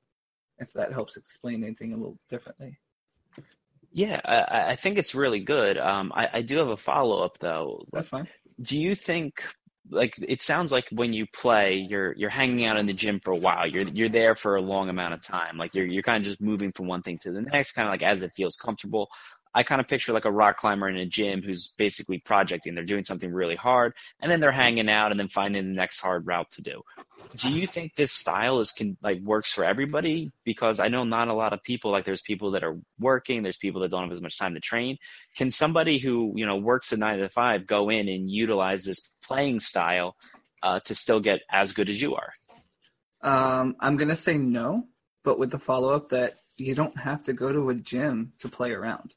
[0.58, 2.78] If that helps explain anything a little differently.
[3.92, 5.76] Yeah, I, I think it's really good.
[5.76, 7.84] Um, I, I do have a follow up though.
[7.92, 8.28] That's fine.
[8.62, 9.42] Do you think
[9.88, 13.32] like it sounds like when you play, you're you're hanging out in the gym for
[13.32, 13.66] a while.
[13.66, 15.56] You're you're there for a long amount of time.
[15.56, 17.92] Like you're you're kind of just moving from one thing to the next, kind of
[17.92, 19.08] like as it feels comfortable.
[19.54, 22.74] I kind of picture like a rock climber in a gym who's basically projecting.
[22.74, 26.00] They're doing something really hard, and then they're hanging out and then finding the next
[26.00, 26.82] hard route to do.
[27.36, 30.30] Do you think this style is can like works for everybody?
[30.44, 31.90] Because I know not a lot of people.
[31.90, 33.42] Like there's people that are working.
[33.42, 34.98] There's people that don't have as much time to train.
[35.36, 39.00] Can somebody who you know works a nine to five go in and utilize this
[39.24, 40.16] playing style
[40.62, 42.32] uh, to still get as good as you are?
[43.22, 44.84] Um, I'm gonna say no,
[45.24, 48.48] but with the follow up that you don't have to go to a gym to
[48.48, 49.14] play around.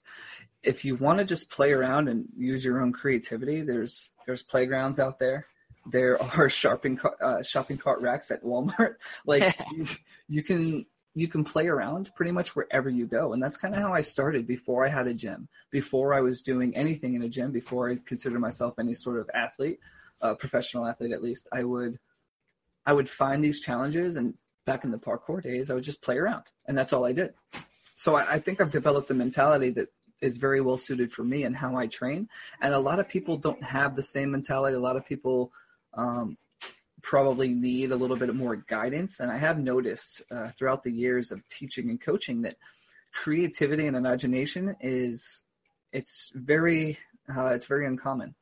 [0.64, 5.00] If you want to just play around and use your own creativity, there's there's playgrounds
[5.00, 5.46] out there.
[5.86, 8.96] There are shopping uh, shopping cart racks at Walmart.
[9.26, 9.86] Like you,
[10.30, 13.34] you can you can play around pretty much wherever you go.
[13.34, 16.42] And that's kind of how I started before I had a gym, before I was
[16.42, 19.80] doing anything in a gym, before I considered myself any sort of athlete,
[20.22, 21.48] uh, professional athlete at least.
[21.52, 22.00] I would,
[22.86, 24.34] I would find these challenges and
[24.66, 27.34] back in the parkour days, I would just play around, and that's all I did.
[27.96, 29.90] So I, I think I've developed a mentality that
[30.24, 32.30] is very well suited for me and how I train.
[32.62, 34.76] And a lot of people don't have the same mentality.
[34.76, 35.52] A lot of people
[35.94, 36.38] um,
[37.02, 39.20] probably need a little bit more guidance.
[39.20, 42.56] And I have noticed uh, throughout the years of teaching and coaching that
[43.14, 45.44] creativity and imagination is
[45.92, 46.98] it's very
[47.34, 48.34] uh, it's very uncommon.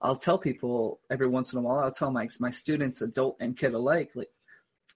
[0.00, 1.78] I'll tell people every once in a while.
[1.78, 4.30] I'll tell my my students, adult and kid alike, like,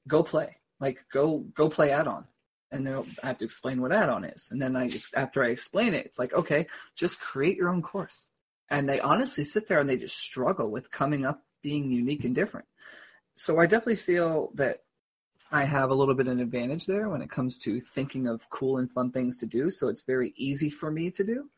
[0.07, 2.27] go play like go go play add-on
[2.71, 4.49] and then I have to explain what add-on is.
[4.51, 8.29] And then I, after I explain it, it's like, okay, just create your own course.
[8.69, 12.35] And they honestly sit there and they just struggle with coming up being unique and
[12.35, 12.67] different.
[13.35, 14.81] So I definitely feel that
[15.53, 18.49] I have a little bit of an advantage there when it comes to thinking of
[18.51, 19.71] cool and fun things to do.
[19.71, 21.49] So it's very easy for me to do.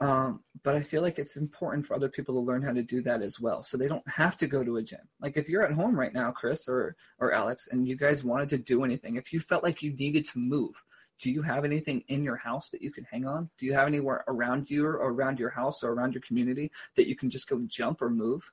[0.00, 3.00] Um, but I feel like it's important for other people to learn how to do
[3.02, 3.62] that as well.
[3.62, 5.00] So they don't have to go to a gym.
[5.20, 8.48] Like if you're at home right now, Chris or or Alex, and you guys wanted
[8.50, 10.82] to do anything, if you felt like you needed to move,
[11.20, 13.48] do you have anything in your house that you can hang on?
[13.58, 17.06] Do you have anywhere around you or around your house or around your community that
[17.08, 18.50] you can just go jump or move?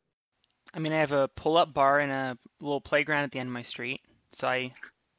[0.73, 3.53] I mean, I have a pull-up bar and a little playground at the end of
[3.53, 4.01] my street,
[4.31, 4.73] so I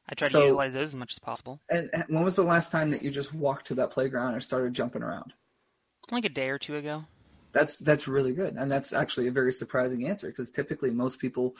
[0.07, 1.59] I try so, to utilize those as much as possible.
[1.69, 4.73] And when was the last time that you just walked to that playground or started
[4.73, 5.33] jumping around?
[6.11, 7.05] Like a day or two ago.
[7.51, 11.55] That's that's really good, and that's actually a very surprising answer because typically most people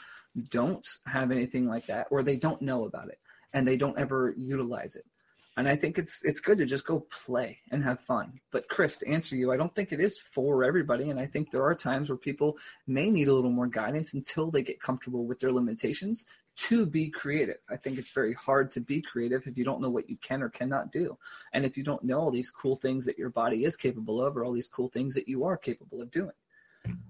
[0.49, 3.19] don't have anything like that, or they don't know about it,
[3.53, 5.05] and they don't ever utilize it.
[5.55, 8.39] And I think it's it's good to just go play and have fun.
[8.51, 11.51] But Chris, to answer you, I don't think it is for everybody, and I think
[11.51, 15.25] there are times where people may need a little more guidance until they get comfortable
[15.25, 17.57] with their limitations to be creative.
[17.69, 20.43] I think it's very hard to be creative if you don't know what you can
[20.43, 21.17] or cannot do.
[21.53, 24.37] And if you don't know all these cool things that your body is capable of
[24.37, 26.33] or all these cool things that you are capable of doing.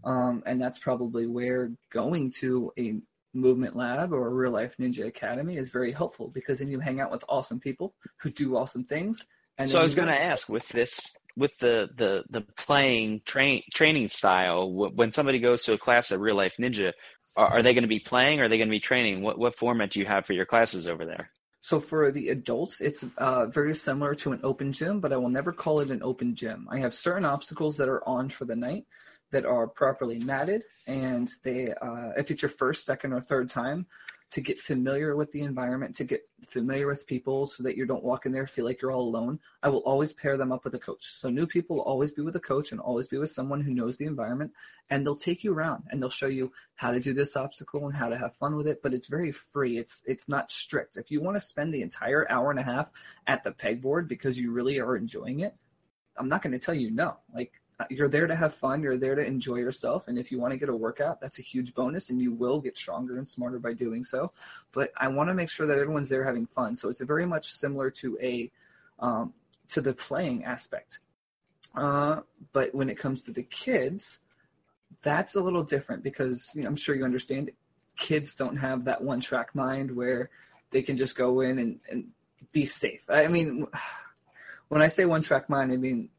[0.04, 2.96] Um, and that's probably where going to a
[3.34, 7.12] movement lab or real life ninja academy is very helpful because then you hang out
[7.12, 9.26] with awesome people who do awesome things.
[9.58, 13.62] And so I was going to ask with this, with the, the, the playing train,
[13.74, 16.92] training style, when somebody goes to a class at real life ninja,
[17.36, 19.22] are, are they going to be playing or are they going to be training?
[19.22, 21.32] What what format do you have for your classes over there?
[21.62, 25.30] So for the adults, it's uh, very similar to an open gym, but I will
[25.30, 26.68] never call it an open gym.
[26.70, 28.86] I have certain obstacles that are on for the night
[29.34, 33.88] that are properly matted, and they, uh, if it's your first, second, or third time,
[34.30, 38.04] to get familiar with the environment, to get familiar with people so that you don't
[38.04, 39.40] walk in there feel like you're all alone.
[39.62, 41.06] I will always pair them up with a coach.
[41.06, 43.76] So new people will always be with a coach and always be with someone who
[43.76, 44.52] knows the environment
[44.90, 47.96] and they'll take you around and they'll show you how to do this obstacle and
[47.96, 49.78] how to have fun with it, but it's very free.
[49.78, 50.98] It's it's not strict.
[50.98, 52.90] If you want to spend the entire hour and a half
[53.28, 55.56] at the pegboard because you really are enjoying it,
[56.18, 57.18] I'm not going to tell you no.
[57.34, 57.52] Like
[57.90, 58.82] you're there to have fun.
[58.82, 60.08] You're there to enjoy yourself.
[60.08, 62.60] And if you want to get a workout, that's a huge bonus, and you will
[62.60, 64.32] get stronger and smarter by doing so.
[64.72, 66.76] But I want to make sure that everyone's there having fun.
[66.76, 68.52] So it's very much similar to a
[69.00, 69.34] um,
[69.70, 71.00] to the playing aspect.
[71.76, 74.20] Uh, but when it comes to the kids,
[75.02, 77.52] that's a little different because you know, I'm sure you understand.
[77.98, 80.30] Kids don't have that one track mind where
[80.72, 82.08] they can just go in and, and
[82.52, 83.06] be safe.
[83.10, 83.68] I mean,
[84.70, 86.10] when I say one track mind, I mean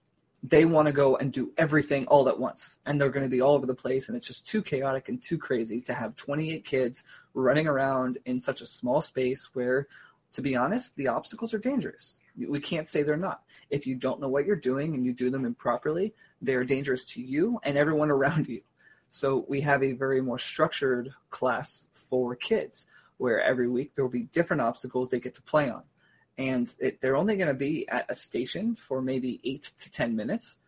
[0.47, 3.41] they want to go and do everything all at once and they're going to be
[3.41, 6.65] all over the place and it's just too chaotic and too crazy to have 28
[6.67, 7.03] kids
[7.33, 9.89] running around in such a small space where
[10.31, 12.21] to be honest the obstacles are dangerous.
[12.37, 13.43] We can't say they're not.
[13.71, 17.23] If you don't know what you're doing and you do them improperly they're dangerous to
[17.23, 18.61] you and everyone around you.
[19.11, 24.13] So we have a very more structured class for kids where every week there will
[24.13, 25.85] be different obstacles they get to play on
[26.39, 30.17] and it, they're only going to be at a station for maybe eight to ten
[30.17, 30.59] minutes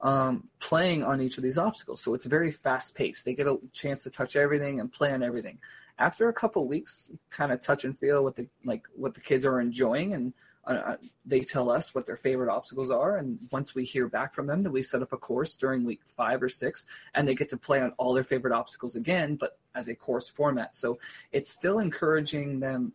[0.00, 2.00] um, playing on each of these obstacles.
[2.00, 3.24] So it's very fast paced.
[3.24, 5.58] They get a chance to touch everything and play on everything.
[5.98, 9.44] After a couple weeks kind of touch and feel what the like what the kids
[9.44, 10.32] are enjoying and
[10.64, 13.16] uh, uh, they tell us what their favorite obstacles are.
[13.16, 16.02] And once we hear back from them then we set up a course during week
[16.16, 19.58] five or six and they get to play on all their favorite obstacles again but
[19.74, 20.76] as a course format.
[20.76, 21.00] So
[21.32, 22.92] it's still encouraging them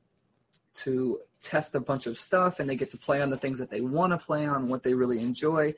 [0.74, 3.70] to test a bunch of stuff and they get to play on the things that
[3.70, 5.74] they want to play on, what they really enjoy.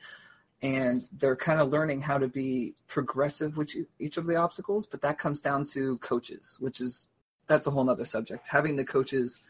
[0.62, 5.02] And they're kind of learning how to be progressive with each of the obstacles, but
[5.02, 7.08] that comes down to coaches, which is
[7.46, 8.48] that's a whole other subject.
[8.48, 9.40] Having the coaches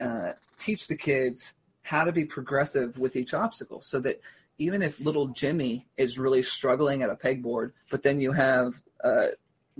[0.00, 4.20] uh, teach the kids how to be progressive with each obstacle so that
[4.58, 9.28] even if little Jimmy is really struggling at a pegboard, but then you have uh,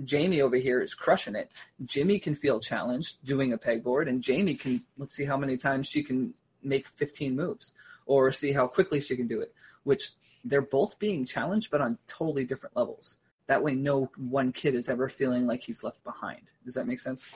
[0.03, 1.51] Jamie over here is crushing it.
[1.85, 5.87] Jimmy can feel challenged doing a pegboard, and Jamie can let's see how many times
[5.87, 7.73] she can make 15 moves
[8.05, 9.53] or see how quickly she can do it.
[9.83, 13.17] Which they're both being challenged, but on totally different levels.
[13.47, 16.41] That way, no one kid is ever feeling like he's left behind.
[16.65, 17.27] Does that make sense?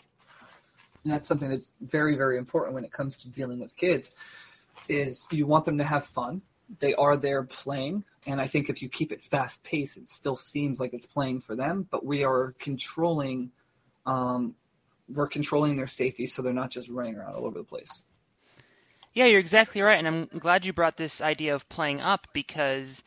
[1.03, 4.11] And that's something that's very, very important when it comes to dealing with kids.
[4.89, 6.41] Is you want them to have fun.
[6.79, 10.35] They are there playing and I think if you keep it fast paced, it still
[10.35, 11.87] seems like it's playing for them.
[11.89, 13.51] But we are controlling,
[14.05, 14.53] um,
[15.07, 18.03] we're controlling their safety, so they're not just running around all over the place.
[19.13, 23.01] Yeah, you're exactly right, and I'm glad you brought this idea of playing up because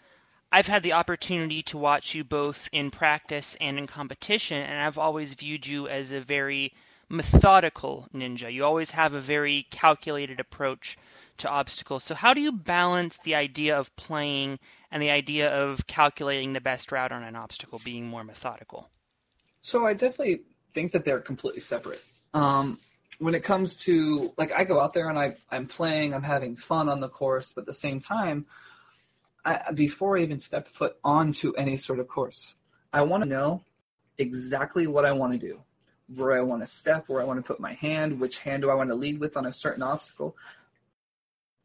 [0.50, 4.98] I've had the opportunity to watch you both in practice and in competition, and I've
[4.98, 6.72] always viewed you as a very
[7.10, 8.50] methodical ninja.
[8.50, 10.96] You always have a very calculated approach
[11.40, 12.04] to obstacles.
[12.04, 14.58] So, how do you balance the idea of playing
[14.90, 18.88] and the idea of calculating the best route on an obstacle being more methodical?
[19.62, 20.42] So, I definitely
[20.74, 22.02] think that they're completely separate.
[22.32, 22.78] Um,
[23.18, 26.56] when it comes to like, I go out there and I, I'm playing, I'm having
[26.56, 28.46] fun on the course, but at the same time,
[29.44, 32.54] I, before I even step foot onto any sort of course,
[32.92, 33.62] I want to know
[34.18, 35.60] exactly what I want to do,
[36.14, 38.70] where I want to step, where I want to put my hand, which hand do
[38.70, 40.36] I want to lead with on a certain obstacle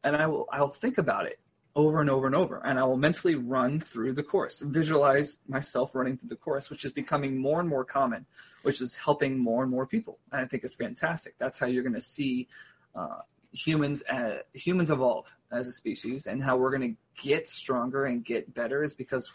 [0.06, 1.40] and I will I'll think about it
[1.76, 5.94] over and over and over, and I will mentally run through the course, visualize myself
[5.94, 8.26] running through the course, which is becoming more and more common,
[8.62, 11.36] which is helping more and more people, and I think it's fantastic.
[11.38, 12.48] That's how you're going to see
[12.96, 13.20] uh,
[13.52, 18.24] humans uh, humans evolve as a species, and how we're going to get stronger and
[18.24, 19.30] get better is because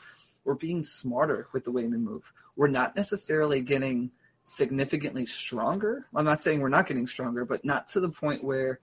[0.45, 2.33] we're being smarter with the way we move.
[2.57, 4.11] We're not necessarily getting
[4.45, 6.07] significantly stronger.
[6.15, 8.81] I'm not saying we're not getting stronger, but not to the point where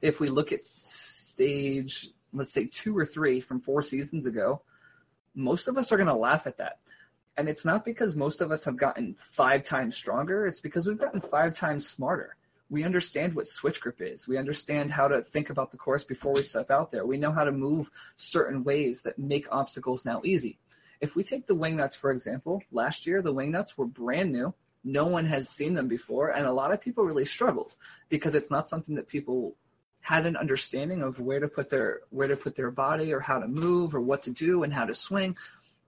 [0.00, 4.62] if we look at stage, let's say two or three from four seasons ago,
[5.34, 6.78] most of us are going to laugh at that.
[7.36, 10.98] And it's not because most of us have gotten five times stronger, it's because we've
[10.98, 12.36] gotten five times smarter.
[12.68, 14.26] We understand what switch grip is.
[14.26, 17.04] We understand how to think about the course before we step out there.
[17.04, 20.58] We know how to move certain ways that make obstacles now easy.
[21.00, 24.32] If we take the wing nuts, for example, last year the wing nuts were brand
[24.32, 24.54] new.
[24.84, 27.74] No one has seen them before, and a lot of people really struggled
[28.08, 29.54] because it's not something that people
[30.02, 33.38] had an understanding of where to put their where to put their body or how
[33.38, 35.36] to move or what to do and how to swing.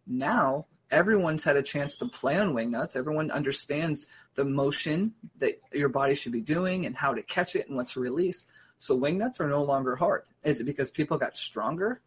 [0.07, 2.95] Now everyone's had a chance to play on wing nuts.
[2.95, 7.67] Everyone understands the motion that your body should be doing and how to catch it
[7.69, 8.47] and what to release.
[8.79, 10.23] So wing nuts are no longer hard.
[10.45, 12.01] Is it because people got stronger?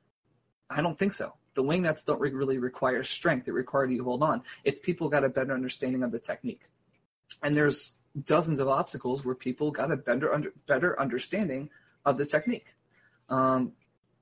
[0.69, 1.34] I don't think so.
[1.55, 3.45] The wing nuts don't really require strength.
[3.45, 4.43] They require you hold on.
[4.63, 6.61] It's people got a better understanding of the technique.
[7.43, 11.69] And there's dozens of obstacles where people got a better under, better understanding
[12.07, 12.73] of the technique.
[13.29, 13.73] Um,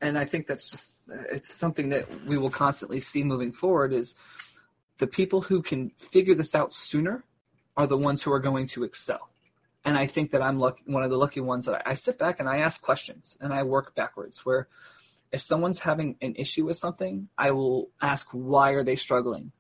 [0.02, 0.96] and I think that's just
[1.32, 4.16] it's something that we will constantly see moving forward is
[4.98, 7.24] the people who can figure this out sooner
[7.78, 9.30] are the ones who are going to excel.
[9.86, 12.18] And I think that I'm lucky, one of the lucky ones that I, I sit
[12.18, 14.44] back and I ask questions and I work backwards.
[14.44, 14.68] Where
[15.32, 19.52] if someone's having an issue with something, I will ask why are they struggling?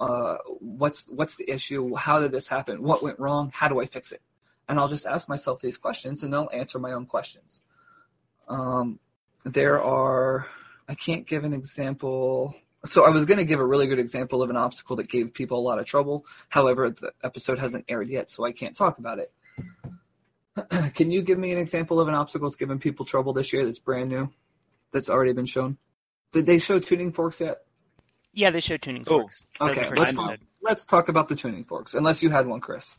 [0.00, 1.94] Uh, what's what's the issue?
[1.94, 2.82] How did this happen?
[2.82, 3.52] What went wrong?
[3.54, 4.22] How do I fix it?
[4.70, 7.60] And I'll just ask myself these questions, and I'll answer my own questions.
[8.48, 9.00] Um,
[9.44, 10.46] there are
[10.88, 12.54] I can't give an example.
[12.84, 15.34] So I was going to give a really good example of an obstacle that gave
[15.34, 16.24] people a lot of trouble.
[16.48, 19.32] However, the episode hasn't aired yet, so I can't talk about it.
[20.94, 23.64] Can you give me an example of an obstacle that's given people trouble this year
[23.64, 24.30] that's brand new,
[24.92, 25.78] that's already been shown?
[26.32, 27.58] Did they show tuning forks yet?
[28.32, 29.46] Yeah, they showed tuning Oh, forks.
[29.58, 31.94] Doesn't Okay, let's talk, let's talk about the tuning forks.
[31.94, 32.96] Unless you had one, Chris.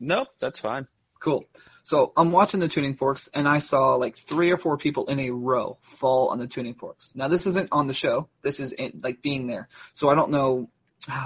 [0.00, 0.86] Nope, that's fine.
[1.20, 1.44] Cool.
[1.82, 5.18] So I'm watching the tuning forks, and I saw like three or four people in
[5.20, 7.16] a row fall on the tuning forks.
[7.16, 8.28] Now this isn't on the show.
[8.42, 9.68] This is in, like being there.
[9.94, 10.68] So I don't know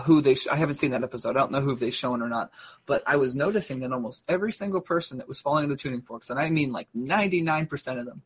[0.04, 0.34] who they.
[0.34, 1.30] Sh- I haven't seen that episode.
[1.30, 2.52] I don't know who they've shown or not.
[2.86, 6.02] But I was noticing that almost every single person that was falling on the tuning
[6.02, 8.22] forks, and I mean like 99% of them,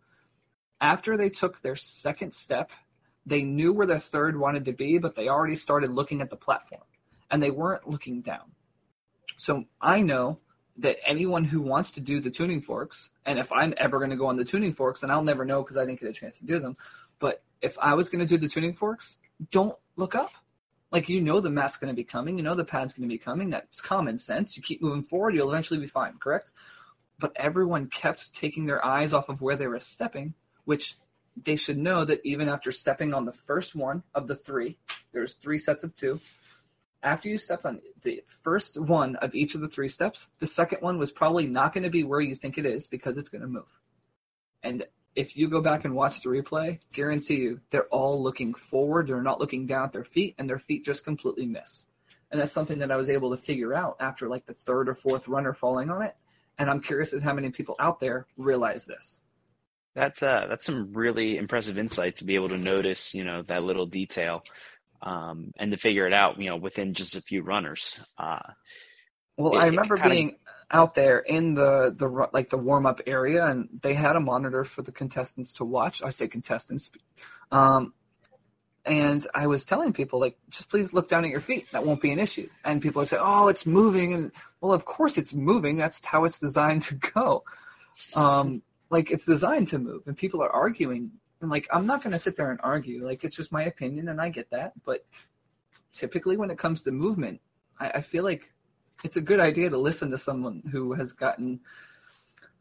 [0.81, 2.71] after they took their second step,
[3.25, 6.37] they knew where their third wanted to be, but they already started looking at the
[6.37, 6.85] platform,
[7.31, 8.53] and they weren't looking down.
[9.39, 10.39] So I know
[10.79, 14.17] that anyone who wants to do the tuning forks, and if I'm ever going to
[14.17, 16.39] go on the tuning forks, and I'll never know because I didn't get a chance
[16.39, 16.77] to do them,
[17.19, 19.17] but if I was going to do the tuning forks,
[19.51, 20.33] don't look up.
[20.93, 23.13] Like you know the mat's going to be coming, you know the pad's going to
[23.13, 23.51] be coming.
[23.51, 24.57] That's common sense.
[24.57, 26.53] You keep moving forward, you'll eventually be fine, correct?
[27.19, 30.97] But everyone kept taking their eyes off of where they were stepping, which
[31.43, 34.79] they should know that even after stepping on the first one of the three,
[35.13, 36.21] there's three sets of two.
[37.03, 40.81] After you stepped on the first one of each of the three steps, the second
[40.81, 43.43] one was probably not going to be where you think it is because it's going
[43.43, 43.81] to move.
[44.63, 44.85] And
[45.15, 49.09] if you go back and watch the replay, guarantee you they're all looking forward.
[49.09, 51.85] They're not looking down at their feet, and their feet just completely miss.
[52.31, 54.95] And that's something that I was able to figure out after like the third or
[54.95, 56.17] fourth runner falling on it.
[56.59, 59.23] And I'm curious as how many people out there realize this.
[59.95, 63.65] That's uh that's some really impressive insight to be able to notice, you know, that
[63.65, 64.45] little detail,
[65.03, 68.01] um, and to figure it out, you know, within just a few runners.
[68.19, 68.41] Uh,
[69.37, 70.37] Well, It- I remember being
[70.71, 74.65] out there in the the like the warm up area, and they had a monitor
[74.65, 76.03] for the contestants to watch.
[76.03, 76.91] I say contestants,
[77.53, 77.93] um,
[78.85, 81.71] and I was telling people like, just please look down at your feet.
[81.73, 82.49] That won't be an issue.
[82.65, 85.77] And people would say, "Oh, it's moving," and well, of course it's moving.
[85.77, 87.45] That's how it's designed to go.
[88.15, 91.13] Um, like it's designed to move, and people are arguing.
[91.41, 93.05] And like, I'm not going to sit there and argue.
[93.07, 94.73] Like, it's just my opinion, and I get that.
[94.85, 95.05] But
[95.93, 97.41] typically, when it comes to movement,
[97.79, 98.53] I, I feel like
[99.05, 101.61] it's a good idea to listen to someone who has gotten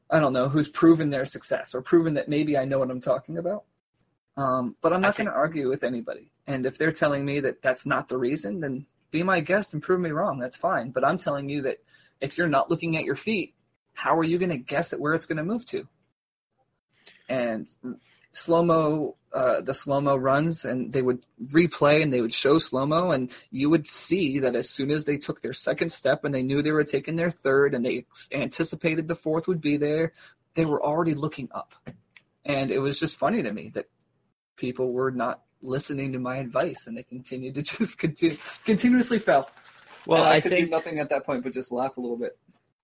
[0.10, 3.02] I don't know, who's proven their success or proven that maybe I know what I'm
[3.02, 3.64] talking about.
[4.38, 6.32] Um, but I'm not going to argue with anybody.
[6.46, 9.82] And if they're telling me that that's not the reason, then be my guest and
[9.82, 10.40] prove me wrong.
[10.40, 10.92] That's fine.
[10.92, 11.78] But I'm telling you that
[12.22, 13.56] if you're not looking at your feet,
[13.94, 15.88] how are you going to guess at where it's going to move to?
[17.30, 17.68] And
[18.36, 22.58] slow mo, uh, the slow mo runs, and they would replay and they would show
[22.60, 26.26] slow mo, and you would see that as soon as they took their second step
[26.26, 29.62] and they knew they were taking their third, and they ex- anticipated the fourth would
[29.62, 30.12] be there,
[30.54, 31.74] they were already looking up.
[32.46, 33.86] And it was just funny to me that
[34.58, 39.50] people were not listening to my advice, and they continued to just continue, continuously fell.
[40.06, 42.02] well, And I, I could think do nothing at that point but just laugh a
[42.02, 42.38] little bit.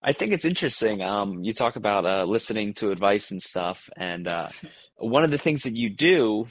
[0.03, 1.01] I think it's interesting.
[1.01, 4.49] Um, you talk about uh, listening to advice and stuff, and uh,
[4.97, 6.47] one of the things that you do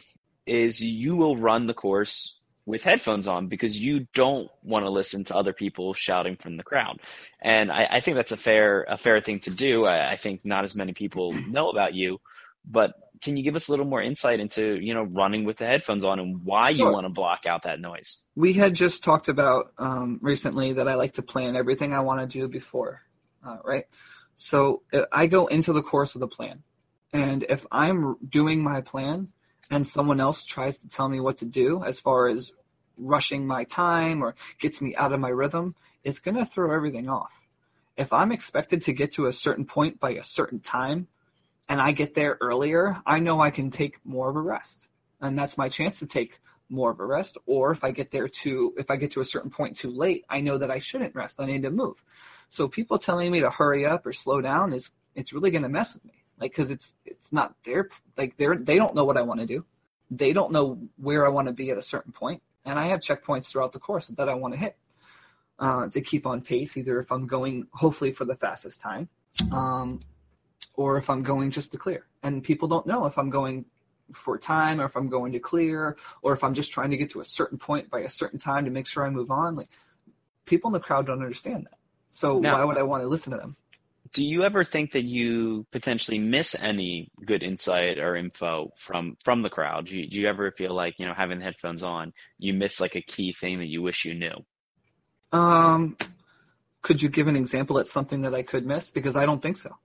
[0.46, 2.36] is you will run the course
[2.66, 6.62] with headphones on because you don't want to listen to other people shouting from the
[6.62, 7.00] crowd,
[7.42, 9.84] and I, I think that's a fair a fair thing to do.
[9.84, 12.20] I, I think not as many people know about you,
[12.64, 12.92] but
[13.22, 16.04] can you give us a little more insight into you know running with the headphones
[16.04, 16.86] on and why Sure.
[16.86, 18.22] you want to block out that noise?
[18.36, 22.20] we had just talked about um, recently that I like to plan everything I want
[22.20, 23.02] to do before,
[23.46, 23.84] uh, right?
[24.34, 26.62] So uh, I go into the course with a plan,
[27.12, 29.28] and if I'm doing my plan
[29.70, 32.52] and someone else tries to tell me what to do as far as
[32.96, 35.74] rushing my time or gets me out of my rhythm,
[36.04, 37.40] it's going to throw everything off.
[37.96, 41.08] If I'm expected to get to a certain point by a certain time,
[41.68, 44.88] and I get there earlier, I know I can take more of a rest,
[45.20, 48.28] and that's my chance to take more of a rest or if i get there
[48.28, 51.14] too if i get to a certain point too late i know that i shouldn't
[51.14, 51.40] rest.
[51.40, 52.02] I need to move.
[52.48, 55.68] So people telling me to hurry up or slow down is it's really going to
[55.68, 56.24] mess with me.
[56.38, 59.46] Like because it's it's not their like they're they don't know what i want to
[59.46, 59.64] do.
[60.10, 63.00] They don't know where i want to be at a certain point and i have
[63.00, 64.76] checkpoints throughout the course that i want to hit
[65.58, 69.08] uh, to keep on pace either if i'm going hopefully for the fastest time
[69.52, 70.00] um,
[70.74, 72.06] or if i'm going just to clear.
[72.22, 73.66] And people don't know if i'm going
[74.12, 77.10] for time or if I'm going to clear or if I'm just trying to get
[77.10, 79.54] to a certain point by a certain time to make sure I move on.
[79.54, 79.68] Like
[80.46, 81.78] people in the crowd don't understand that.
[82.10, 83.56] So Now- why would I want to listen to them?
[84.12, 89.42] do you ever think that you potentially miss any good insight or info from from
[89.42, 89.86] the crowd?
[89.86, 92.80] Do you, do you ever feel like you know having the headphones on, you miss
[92.80, 94.34] like a key thing that you wish you knew?
[95.32, 95.96] Um,
[96.82, 98.90] could you give an example at something that I could miss?
[98.90, 99.76] Because I don't think so.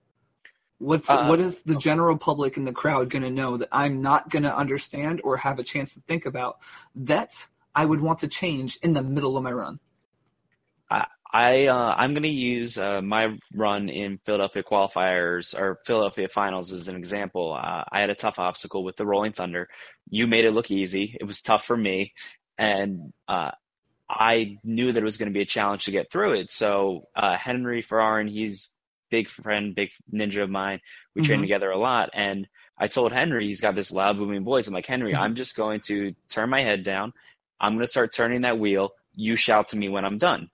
[0.78, 4.00] What's Uh, what is the general public in the crowd going to know that I'm
[4.02, 6.58] not going to understand or have a chance to think about
[6.96, 9.80] that I would want to change in the middle of my run?
[11.36, 16.72] I uh, I'm going to use uh, my run in Philadelphia qualifiers or Philadelphia finals
[16.72, 17.52] as an example.
[17.52, 19.68] Uh, I had a tough obstacle with the Rolling Thunder.
[20.08, 21.16] You made it look easy.
[21.20, 22.14] It was tough for me,
[22.56, 23.50] and uh,
[24.08, 26.50] I knew that it was going to be a challenge to get through it.
[26.50, 28.70] So uh, Henry Ferrarin, he's
[29.10, 30.80] big friend, big ninja of mine.
[31.14, 31.44] We train Mhm.
[31.44, 32.48] together a lot, and
[32.78, 34.66] I told Henry he's got this loud booming voice.
[34.66, 35.18] I'm like Henry, Mhm.
[35.20, 37.12] I'm just going to turn my head down.
[37.60, 38.92] I'm going to start turning that wheel.
[39.14, 40.50] You shout to me when I'm done.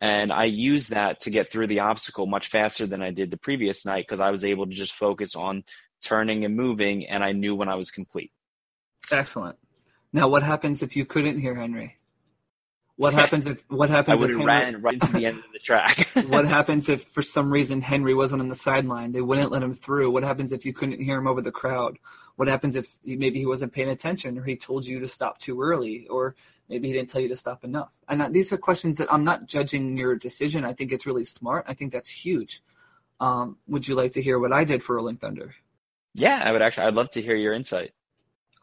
[0.00, 3.36] And I used that to get through the obstacle much faster than I did the
[3.36, 5.64] previous night because I was able to just focus on
[6.02, 8.30] turning and moving, and I knew when I was complete.
[9.10, 9.58] Excellent.
[10.12, 11.96] Now, what happens if you couldn't hear Henry?
[12.96, 14.20] What happens if what happens?
[14.20, 16.08] I would if have Henry, ran right into the end of the track.
[16.28, 19.10] what happens if for some reason Henry wasn't on the sideline?
[19.10, 20.10] They wouldn't let him through.
[20.10, 21.98] What happens if you couldn't hear him over the crowd?
[22.36, 25.38] What happens if he, maybe he wasn't paying attention or he told you to stop
[25.38, 26.36] too early or
[26.68, 27.92] maybe he didn't tell you to stop enough?
[28.08, 30.64] And that, these are questions that I'm not judging your decision.
[30.64, 31.64] I think it's really smart.
[31.66, 32.62] I think that's huge.
[33.18, 35.54] Um, would you like to hear what I did for Rolling Thunder?
[36.14, 36.86] yeah, I would actually.
[36.86, 37.92] I'd love to hear your insight.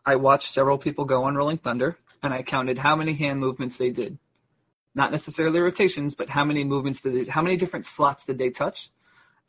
[0.05, 3.77] I watched several people go on Rolling Thunder and I counted how many hand movements
[3.77, 4.17] they did.
[4.93, 8.49] Not necessarily rotations, but how many movements did they, how many different slots did they
[8.49, 8.89] touch?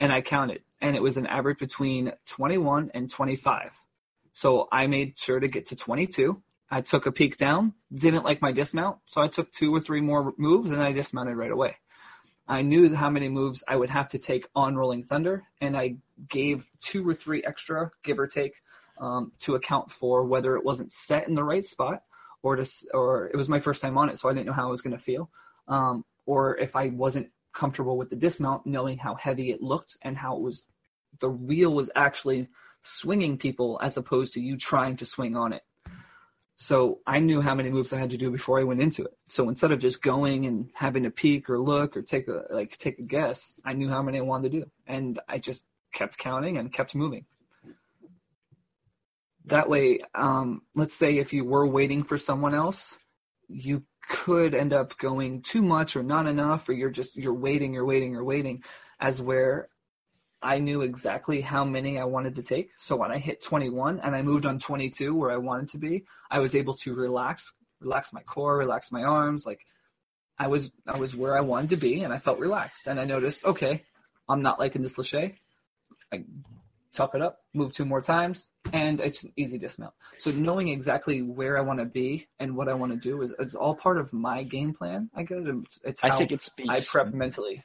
[0.00, 3.78] And I counted, and it was an average between 21 and 25.
[4.32, 6.40] So I made sure to get to 22.
[6.70, 10.00] I took a peek down, didn't like my dismount, so I took two or three
[10.00, 11.76] more moves and I dismounted right away.
[12.48, 15.96] I knew how many moves I would have to take on Rolling Thunder, and I
[16.28, 18.54] gave two or three extra, give or take,
[18.98, 22.02] um, to account for whether it wasn't set in the right spot
[22.42, 24.66] or to, or it was my first time on it, so I didn't know how
[24.66, 25.30] I was going to feel,
[25.68, 30.16] um, or if I wasn't comfortable with the dismount, knowing how heavy it looked and
[30.16, 30.64] how it was,
[31.20, 32.48] the wheel was actually
[32.82, 35.62] swinging people as opposed to you trying to swing on it.
[36.56, 39.16] So I knew how many moves I had to do before I went into it.
[39.26, 42.76] So instead of just going and having to peek or look or take a like
[42.76, 46.18] take a guess, I knew how many I wanted to do, and I just kept
[46.18, 47.24] counting and kept moving.
[49.46, 52.98] That way, um, let's say if you were waiting for someone else,
[53.48, 57.72] you could end up going too much or not enough, or you're just you're waiting,
[57.74, 58.62] you're waiting, you're waiting.
[59.00, 59.68] As where
[60.42, 62.70] I knew exactly how many I wanted to take.
[62.76, 66.04] So when I hit 21 and I moved on 22 where I wanted to be,
[66.30, 69.46] I was able to relax, relax my core, relax my arms.
[69.46, 69.60] Like
[70.38, 72.88] I was, I was where I wanted to be, and I felt relaxed.
[72.88, 73.84] And I noticed, okay,
[74.28, 75.34] I'm not liking this lache.
[76.12, 76.24] I
[76.92, 79.94] tough it up, move two more times, and it's an easy dismount.
[80.18, 83.34] So knowing exactly where I want to be and what I want to do is,
[83.38, 85.10] is all part of my game plan.
[85.14, 86.68] I guess it's, it's how I think it speaks.
[86.68, 87.64] I prep mentally.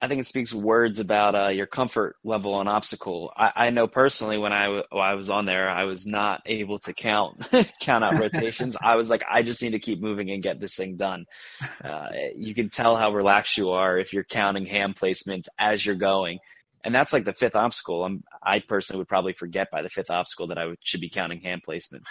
[0.00, 3.32] I think it speaks words about uh, your comfort level on obstacle.
[3.34, 6.42] I, I know personally when I, w- when I was on there, I was not
[6.44, 7.48] able to count
[7.80, 8.76] count out rotations.
[8.82, 11.24] I was like, I just need to keep moving and get this thing done.
[11.82, 15.94] Uh, you can tell how relaxed you are if you're counting hand placements as you're
[15.94, 16.40] going,
[16.86, 18.04] and that's like the fifth obstacle.
[18.04, 21.10] I'm, I personally would probably forget by the fifth obstacle that I would, should be
[21.10, 22.08] counting hand placements.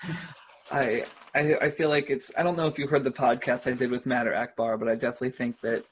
[0.70, 1.04] I,
[1.34, 3.90] I I feel like it's I don't know if you heard the podcast I did
[3.90, 5.84] with Matt or Akbar, but I definitely think that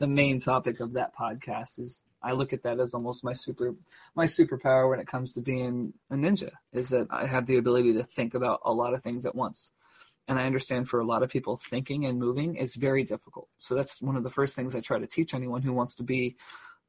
[0.00, 3.76] the main topic of that podcast is I look at that as almost my super
[4.16, 7.92] my superpower when it comes to being a ninja is that I have the ability
[7.92, 9.72] to think about a lot of things at once.
[10.26, 13.48] And I understand for a lot of people thinking and moving is very difficult.
[13.58, 16.04] So that's one of the first things I try to teach anyone who wants to
[16.04, 16.36] be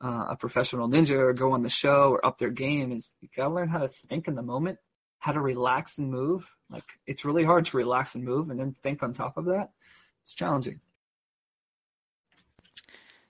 [0.04, 3.30] uh, a professional ninja or go on the show or up their game is you
[3.36, 4.78] gotta learn how to think in the moment
[5.22, 6.52] how to relax and move.
[6.70, 9.70] Like it's really hard to relax and move and then think on top of that.
[10.24, 10.82] It's challenging.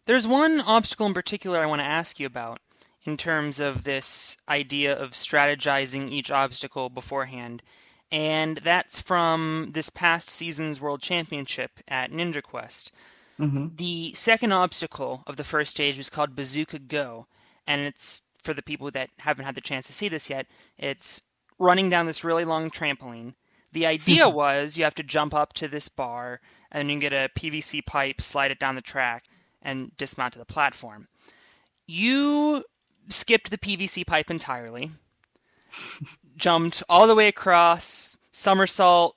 [0.05, 2.59] There's one obstacle in particular I want to ask you about
[3.03, 7.61] in terms of this idea of strategizing each obstacle beforehand.
[8.09, 12.93] And that's from this past season's World Championship at Ninja Quest.
[13.41, 13.75] Mm-hmm.
[13.75, 17.25] The second obstacle of the first stage was called Bazooka Go,
[17.65, 20.47] and it's for the people that haven't had the chance to see this yet.
[20.77, 21.21] It's
[21.57, 23.33] running down this really long trampoline.
[23.71, 26.39] The idea was you have to jump up to this bar,
[26.71, 29.23] and you get a PVC pipe, slide it down the track,
[29.63, 31.07] and dismount to the platform.
[31.87, 32.63] You
[33.09, 34.91] skipped the PVC pipe entirely,
[36.37, 39.15] jumped all the way across, somersault,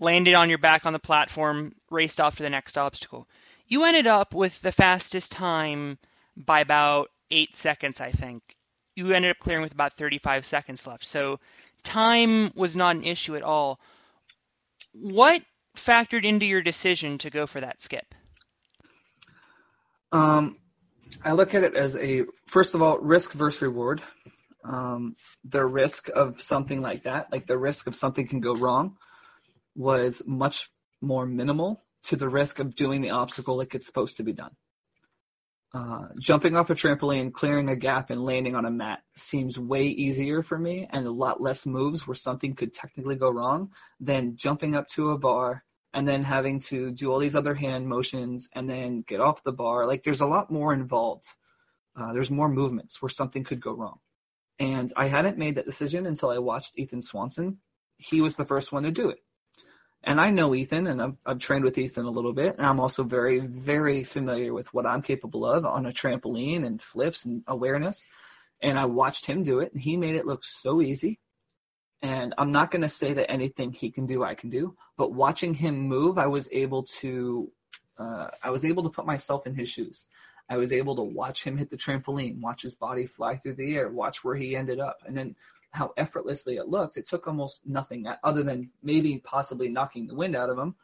[0.00, 3.26] landed on your back on the platform, raced off to the next obstacle.
[3.66, 5.98] You ended up with the fastest time
[6.36, 8.42] by about eight seconds, I think.
[8.94, 11.04] You ended up clearing with about 35 seconds left.
[11.04, 11.40] So
[11.82, 13.80] time was not an issue at all.
[14.92, 15.42] What
[15.76, 18.14] factored into your decision to go for that skip?
[20.12, 20.58] Um,
[21.24, 24.02] I look at it as a first of all risk versus reward.
[24.62, 28.96] Um, the risk of something like that, like the risk of something can go wrong,
[29.74, 34.22] was much more minimal to the risk of doing the obstacle like it's supposed to
[34.22, 34.54] be done.
[35.74, 39.82] Uh, jumping off a trampoline, clearing a gap, and landing on a mat seems way
[39.82, 44.36] easier for me and a lot less moves where something could technically go wrong than
[44.36, 48.48] jumping up to a bar and then having to do all these other hand motions
[48.52, 49.84] and then get off the bar.
[49.84, 51.26] Like there's a lot more involved.
[51.96, 53.98] Uh, there's more movements where something could go wrong.
[54.60, 57.58] And I hadn't made that decision until I watched Ethan Swanson.
[57.96, 59.18] He was the first one to do it.
[60.06, 62.78] And I know Ethan, and I've, I've trained with Ethan a little bit, and I'm
[62.78, 67.42] also very, very familiar with what I'm capable of on a trampoline and flips and
[67.46, 68.06] awareness.
[68.60, 71.20] And I watched him do it, and he made it look so easy.
[72.02, 75.14] And I'm not going to say that anything he can do, I can do, but
[75.14, 77.50] watching him move, I was able to,
[77.98, 80.06] uh, I was able to put myself in his shoes.
[80.50, 83.74] I was able to watch him hit the trampoline, watch his body fly through the
[83.74, 85.34] air, watch where he ended up, and then
[85.74, 86.96] how effortlessly it looked.
[86.96, 90.76] It took almost nothing other than maybe possibly knocking the wind out of him.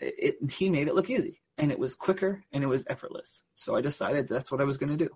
[0.00, 3.42] It, it, he made it look easy and it was quicker and it was effortless.
[3.54, 5.10] So I decided that's what I was going to do.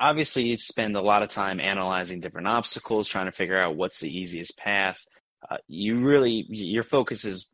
[0.00, 4.00] Obviously, you spend a lot of time analyzing different obstacles, trying to figure out what's
[4.00, 4.98] the easiest path.
[5.50, 7.48] Uh, you really, your focus is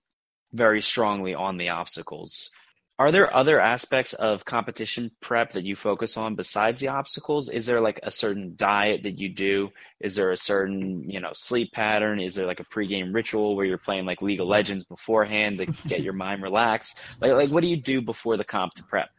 [0.52, 2.50] very strongly on the obstacles.
[2.96, 7.48] Are there other aspects of competition prep that you focus on besides the obstacles?
[7.48, 9.70] Is there like a certain diet that you do?
[9.98, 12.20] Is there a certain, you know, sleep pattern?
[12.20, 15.66] Is there like a pregame ritual where you're playing like League of Legends beforehand to
[15.88, 17.00] get your mind relaxed?
[17.20, 19.10] Like like what do you do before the comp to prep?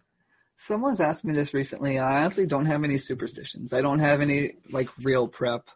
[0.56, 2.00] Someone's asked me this recently.
[2.00, 3.74] I honestly don't have any superstitions.
[3.74, 5.68] I don't have any like real prep.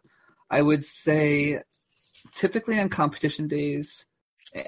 [0.50, 1.60] I would say
[2.32, 4.06] typically on competition days,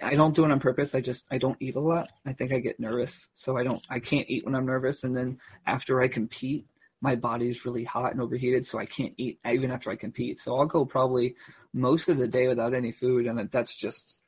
[0.02, 0.94] I don't do it on purpose.
[0.94, 2.10] I just I don't eat a lot.
[2.24, 5.02] I think I get nervous, so I don't I can't eat when I'm nervous.
[5.04, 6.66] And then after I compete,
[7.00, 10.38] my body's really hot and overheated, so I can't eat even after I compete.
[10.38, 11.34] So I'll go probably
[11.72, 14.20] most of the day without any food, and that's just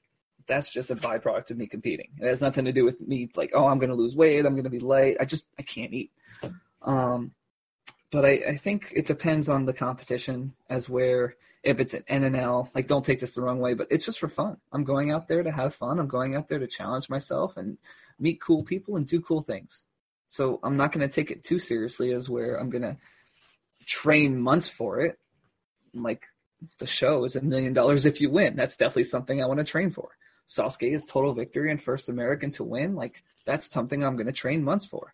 [0.47, 2.09] that's just a byproduct of me competing.
[2.21, 4.71] It has nothing to do with me like oh I'm to lose weight, I'm to
[4.71, 5.19] be light.
[5.21, 6.11] I just I can't eat.
[6.83, 7.33] Um,
[8.15, 11.35] but I, I think it depends on the competition as where
[11.65, 14.29] if it's an NNL, like don't take this the wrong way, but it's just for
[14.29, 14.57] fun.
[14.71, 15.99] I'm going out there to have fun.
[15.99, 17.77] I'm going out there to challenge myself and
[18.21, 19.85] meet cool people and do cool things.
[20.29, 22.97] So I'm not going to take it too seriously as where I'm going to
[23.85, 25.19] train months for it.
[25.93, 26.23] Like
[26.79, 28.55] the show is a million dollars if you win.
[28.55, 30.11] That's definitely something I want to train for.
[30.47, 32.95] Sasuke is total victory and first American to win.
[32.95, 35.12] Like that's something I'm going to train months for.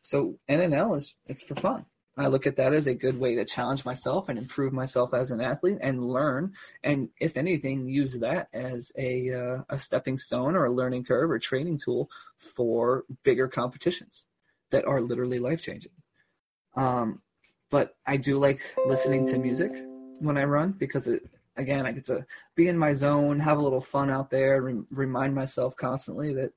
[0.00, 1.86] So NNL is it's for fun.
[2.20, 5.30] I look at that as a good way to challenge myself and improve myself as
[5.30, 6.52] an athlete and learn.
[6.84, 11.30] And if anything, use that as a, uh, a stepping stone or a learning curve
[11.30, 14.26] or training tool for bigger competitions
[14.70, 15.92] that are literally life changing.
[16.76, 17.22] Um,
[17.70, 19.72] but I do like listening to music
[20.18, 21.22] when I run because it,
[21.56, 24.82] again, I get to be in my zone, have a little fun out there, re-
[24.90, 26.52] remind myself constantly that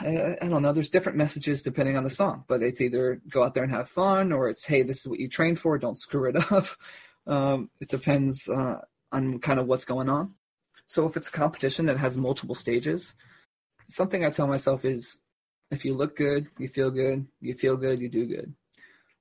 [0.00, 0.72] I, don't know.
[0.72, 3.88] There's different messages depending on the song, but it's either go out there and have
[3.88, 5.78] fun, or it's hey, this is what you trained for.
[5.78, 6.66] Don't screw it up.
[7.26, 10.34] Um, it depends uh, on kind of what's going on.
[10.84, 13.14] So if it's a competition that has multiple stages,
[13.88, 15.20] something I tell myself is,
[15.70, 17.26] if you look good, you feel good.
[17.40, 18.52] You feel good, you do good.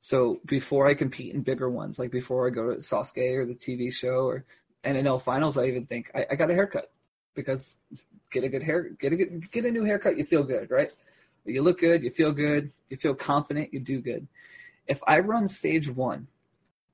[0.02, 3.56] So before I compete in bigger ones, like before I go to Sasuke or the
[3.56, 4.44] TV show or
[4.84, 6.92] NNL finals, I even think I, I got a haircut
[7.36, 7.80] because
[8.32, 10.92] get a good hair, get a good, get a new haircut, you feel good, right?
[11.46, 14.28] You look good, you feel good, you feel confident, you do good.
[14.88, 16.28] If I run stage one,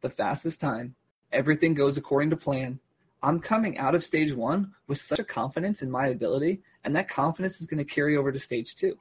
[0.02, 0.96] the fastest time,
[1.32, 2.80] everything goes according to plan.
[3.22, 7.10] I'm coming out of stage one with such a confidence in my ability, and that
[7.10, 8.98] confidence is going to carry over to stage two.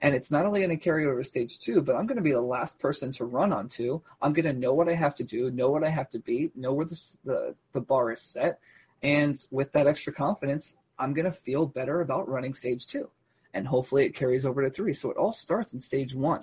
[0.00, 2.22] And it's not only going to carry over to stage two, but I'm going to
[2.22, 4.02] be the last person to run on two.
[4.22, 6.56] I'm going to know what I have to do, know what I have to beat,
[6.56, 8.60] know where the, the, the bar is set,
[9.02, 13.10] and with that extra confidence, I'm going to feel better about running stage two.
[13.54, 14.92] And hopefully it carries over to three.
[14.92, 16.42] So it all starts in stage one,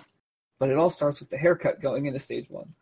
[0.58, 2.74] but it all starts with the haircut going into stage one.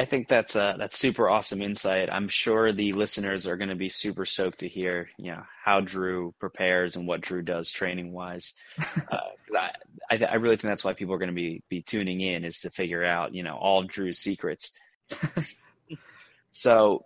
[0.00, 2.08] I think that's uh, that's super awesome insight.
[2.10, 5.80] I'm sure the listeners are going to be super stoked to hear, you know, how
[5.80, 8.54] Drew prepares and what Drew does training wise.
[9.10, 9.18] Uh,
[9.58, 9.70] I,
[10.08, 12.60] I, I really think that's why people are going to be be tuning in is
[12.60, 14.70] to figure out, you know, all Drew's secrets.
[16.52, 17.04] so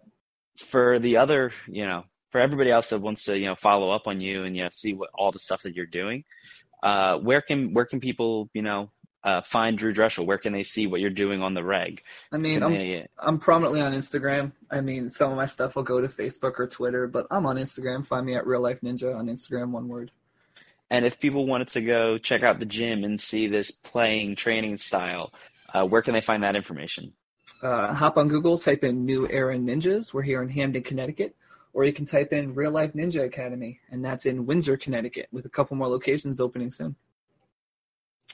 [0.58, 4.06] for the other, you know, for everybody else that wants to, you know, follow up
[4.06, 6.24] on you and you know see what all the stuff that you're doing,
[6.82, 8.90] uh, where can where can people, you know,
[9.22, 10.26] uh, find Drew Drechsel?
[10.26, 12.02] Where can they see what you're doing on the reg?
[12.32, 14.52] I mean, I'm, they- I'm prominently on Instagram.
[14.70, 17.56] I mean, some of my stuff will go to Facebook or Twitter, but I'm on
[17.56, 18.04] Instagram.
[18.04, 20.10] Find me at Real Life Ninja on Instagram, one word.
[20.90, 24.76] and if people wanted to go check out the gym and see this playing training
[24.76, 25.32] style,
[25.72, 27.12] uh, where can they find that information?
[27.62, 30.12] Uh, hop on Google, type in New Era Ninjas.
[30.12, 31.34] We're here in Hamden, Connecticut.
[31.72, 35.44] Or you can type in Real Life Ninja Academy, and that's in Windsor, Connecticut, with
[35.44, 36.94] a couple more locations opening soon.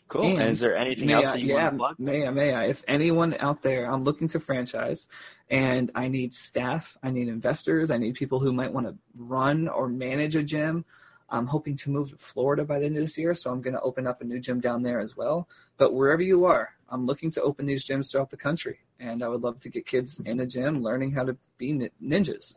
[0.09, 0.25] Cool.
[0.33, 1.99] And, And is there anything else I- that you yeah, want to plug?
[1.99, 2.67] may I, may I?
[2.67, 5.09] If anyone out there, I'm looking to franchise,
[5.49, 9.69] and I need staff, I need investors, I need people who might want to run
[9.69, 10.85] or manage a gym.
[11.31, 13.75] I'm hoping to move to Florida by the end of this year, so I'm going
[13.75, 15.49] to open up a new gym down there as well.
[15.77, 19.29] But wherever you are, I'm looking to open these gyms throughout the country, and I
[19.29, 22.57] would love to get kids in a gym learning how to be ninjas.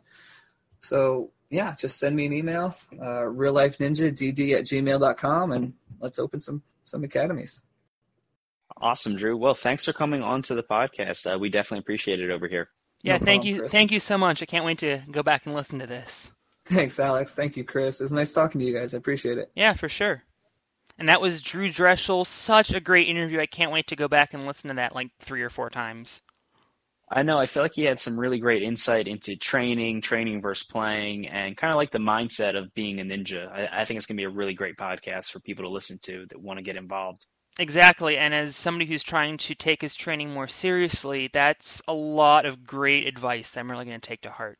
[0.80, 5.74] So yeah, just send me an email, uh, real life ninja dd at gmail.com, and
[6.00, 7.62] let's open some some academies.
[8.76, 9.36] Awesome, Drew.
[9.36, 11.32] Well, thanks for coming on to the podcast.
[11.32, 12.68] Uh, we definitely appreciate it over here.
[13.02, 13.72] Yeah, No thank problem, you, Chris.
[13.72, 14.42] thank you so much.
[14.42, 16.32] I can't wait to go back and listen to this.
[16.66, 17.34] Thanks, Alex.
[17.34, 18.00] Thank you, Chris.
[18.00, 18.94] It was nice talking to you guys.
[18.94, 19.50] I appreciate it.
[19.54, 20.22] Yeah, for sure.
[20.98, 22.26] And that was Drew Drechsel.
[22.26, 23.40] Such a great interview.
[23.40, 26.22] I can't wait to go back and listen to that like three or four times.
[27.10, 27.38] I know.
[27.38, 31.56] I feel like he had some really great insight into training, training versus playing, and
[31.56, 33.50] kind of like the mindset of being a ninja.
[33.52, 35.98] I, I think it's going to be a really great podcast for people to listen
[36.04, 37.26] to that want to get involved.
[37.58, 38.16] Exactly.
[38.16, 42.64] And as somebody who's trying to take his training more seriously, that's a lot of
[42.64, 44.58] great advice that I'm really going to take to heart.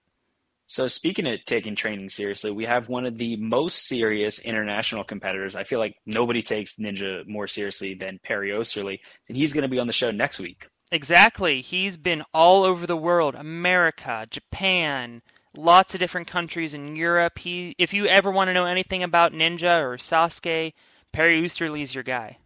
[0.75, 5.55] So, speaking of taking training seriously, we have one of the most serious international competitors.
[5.55, 8.99] I feel like nobody takes Ninja more seriously than Perry Osterley,
[9.29, 10.67] and he's going to be on the show next week.
[10.91, 11.61] Exactly.
[11.61, 15.23] He's been all over the world, America, Japan,
[15.57, 17.39] lots of different countries in Europe.
[17.39, 20.73] He if you ever want to know anything about Ninja or Sasuke,
[21.13, 22.39] Perry Oosterly's your guy.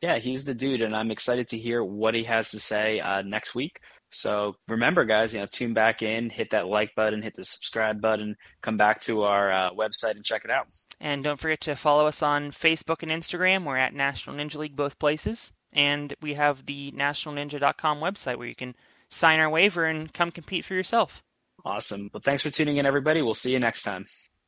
[0.00, 3.22] Yeah, he's the dude, and I'm excited to hear what he has to say uh,
[3.22, 3.80] next week.
[4.10, 8.00] So remember, guys, you know, tune back in, hit that like button, hit the subscribe
[8.00, 10.66] button, come back to our uh, website and check it out.
[11.00, 13.64] And don't forget to follow us on Facebook and Instagram.
[13.64, 15.52] We're at National Ninja League both places.
[15.72, 18.74] And we have the nationalninja.com website where you can
[19.08, 21.22] sign our waiver and come compete for yourself.
[21.64, 22.10] Awesome.
[22.12, 23.22] Well, thanks for tuning in, everybody.
[23.22, 24.06] We'll see you next time.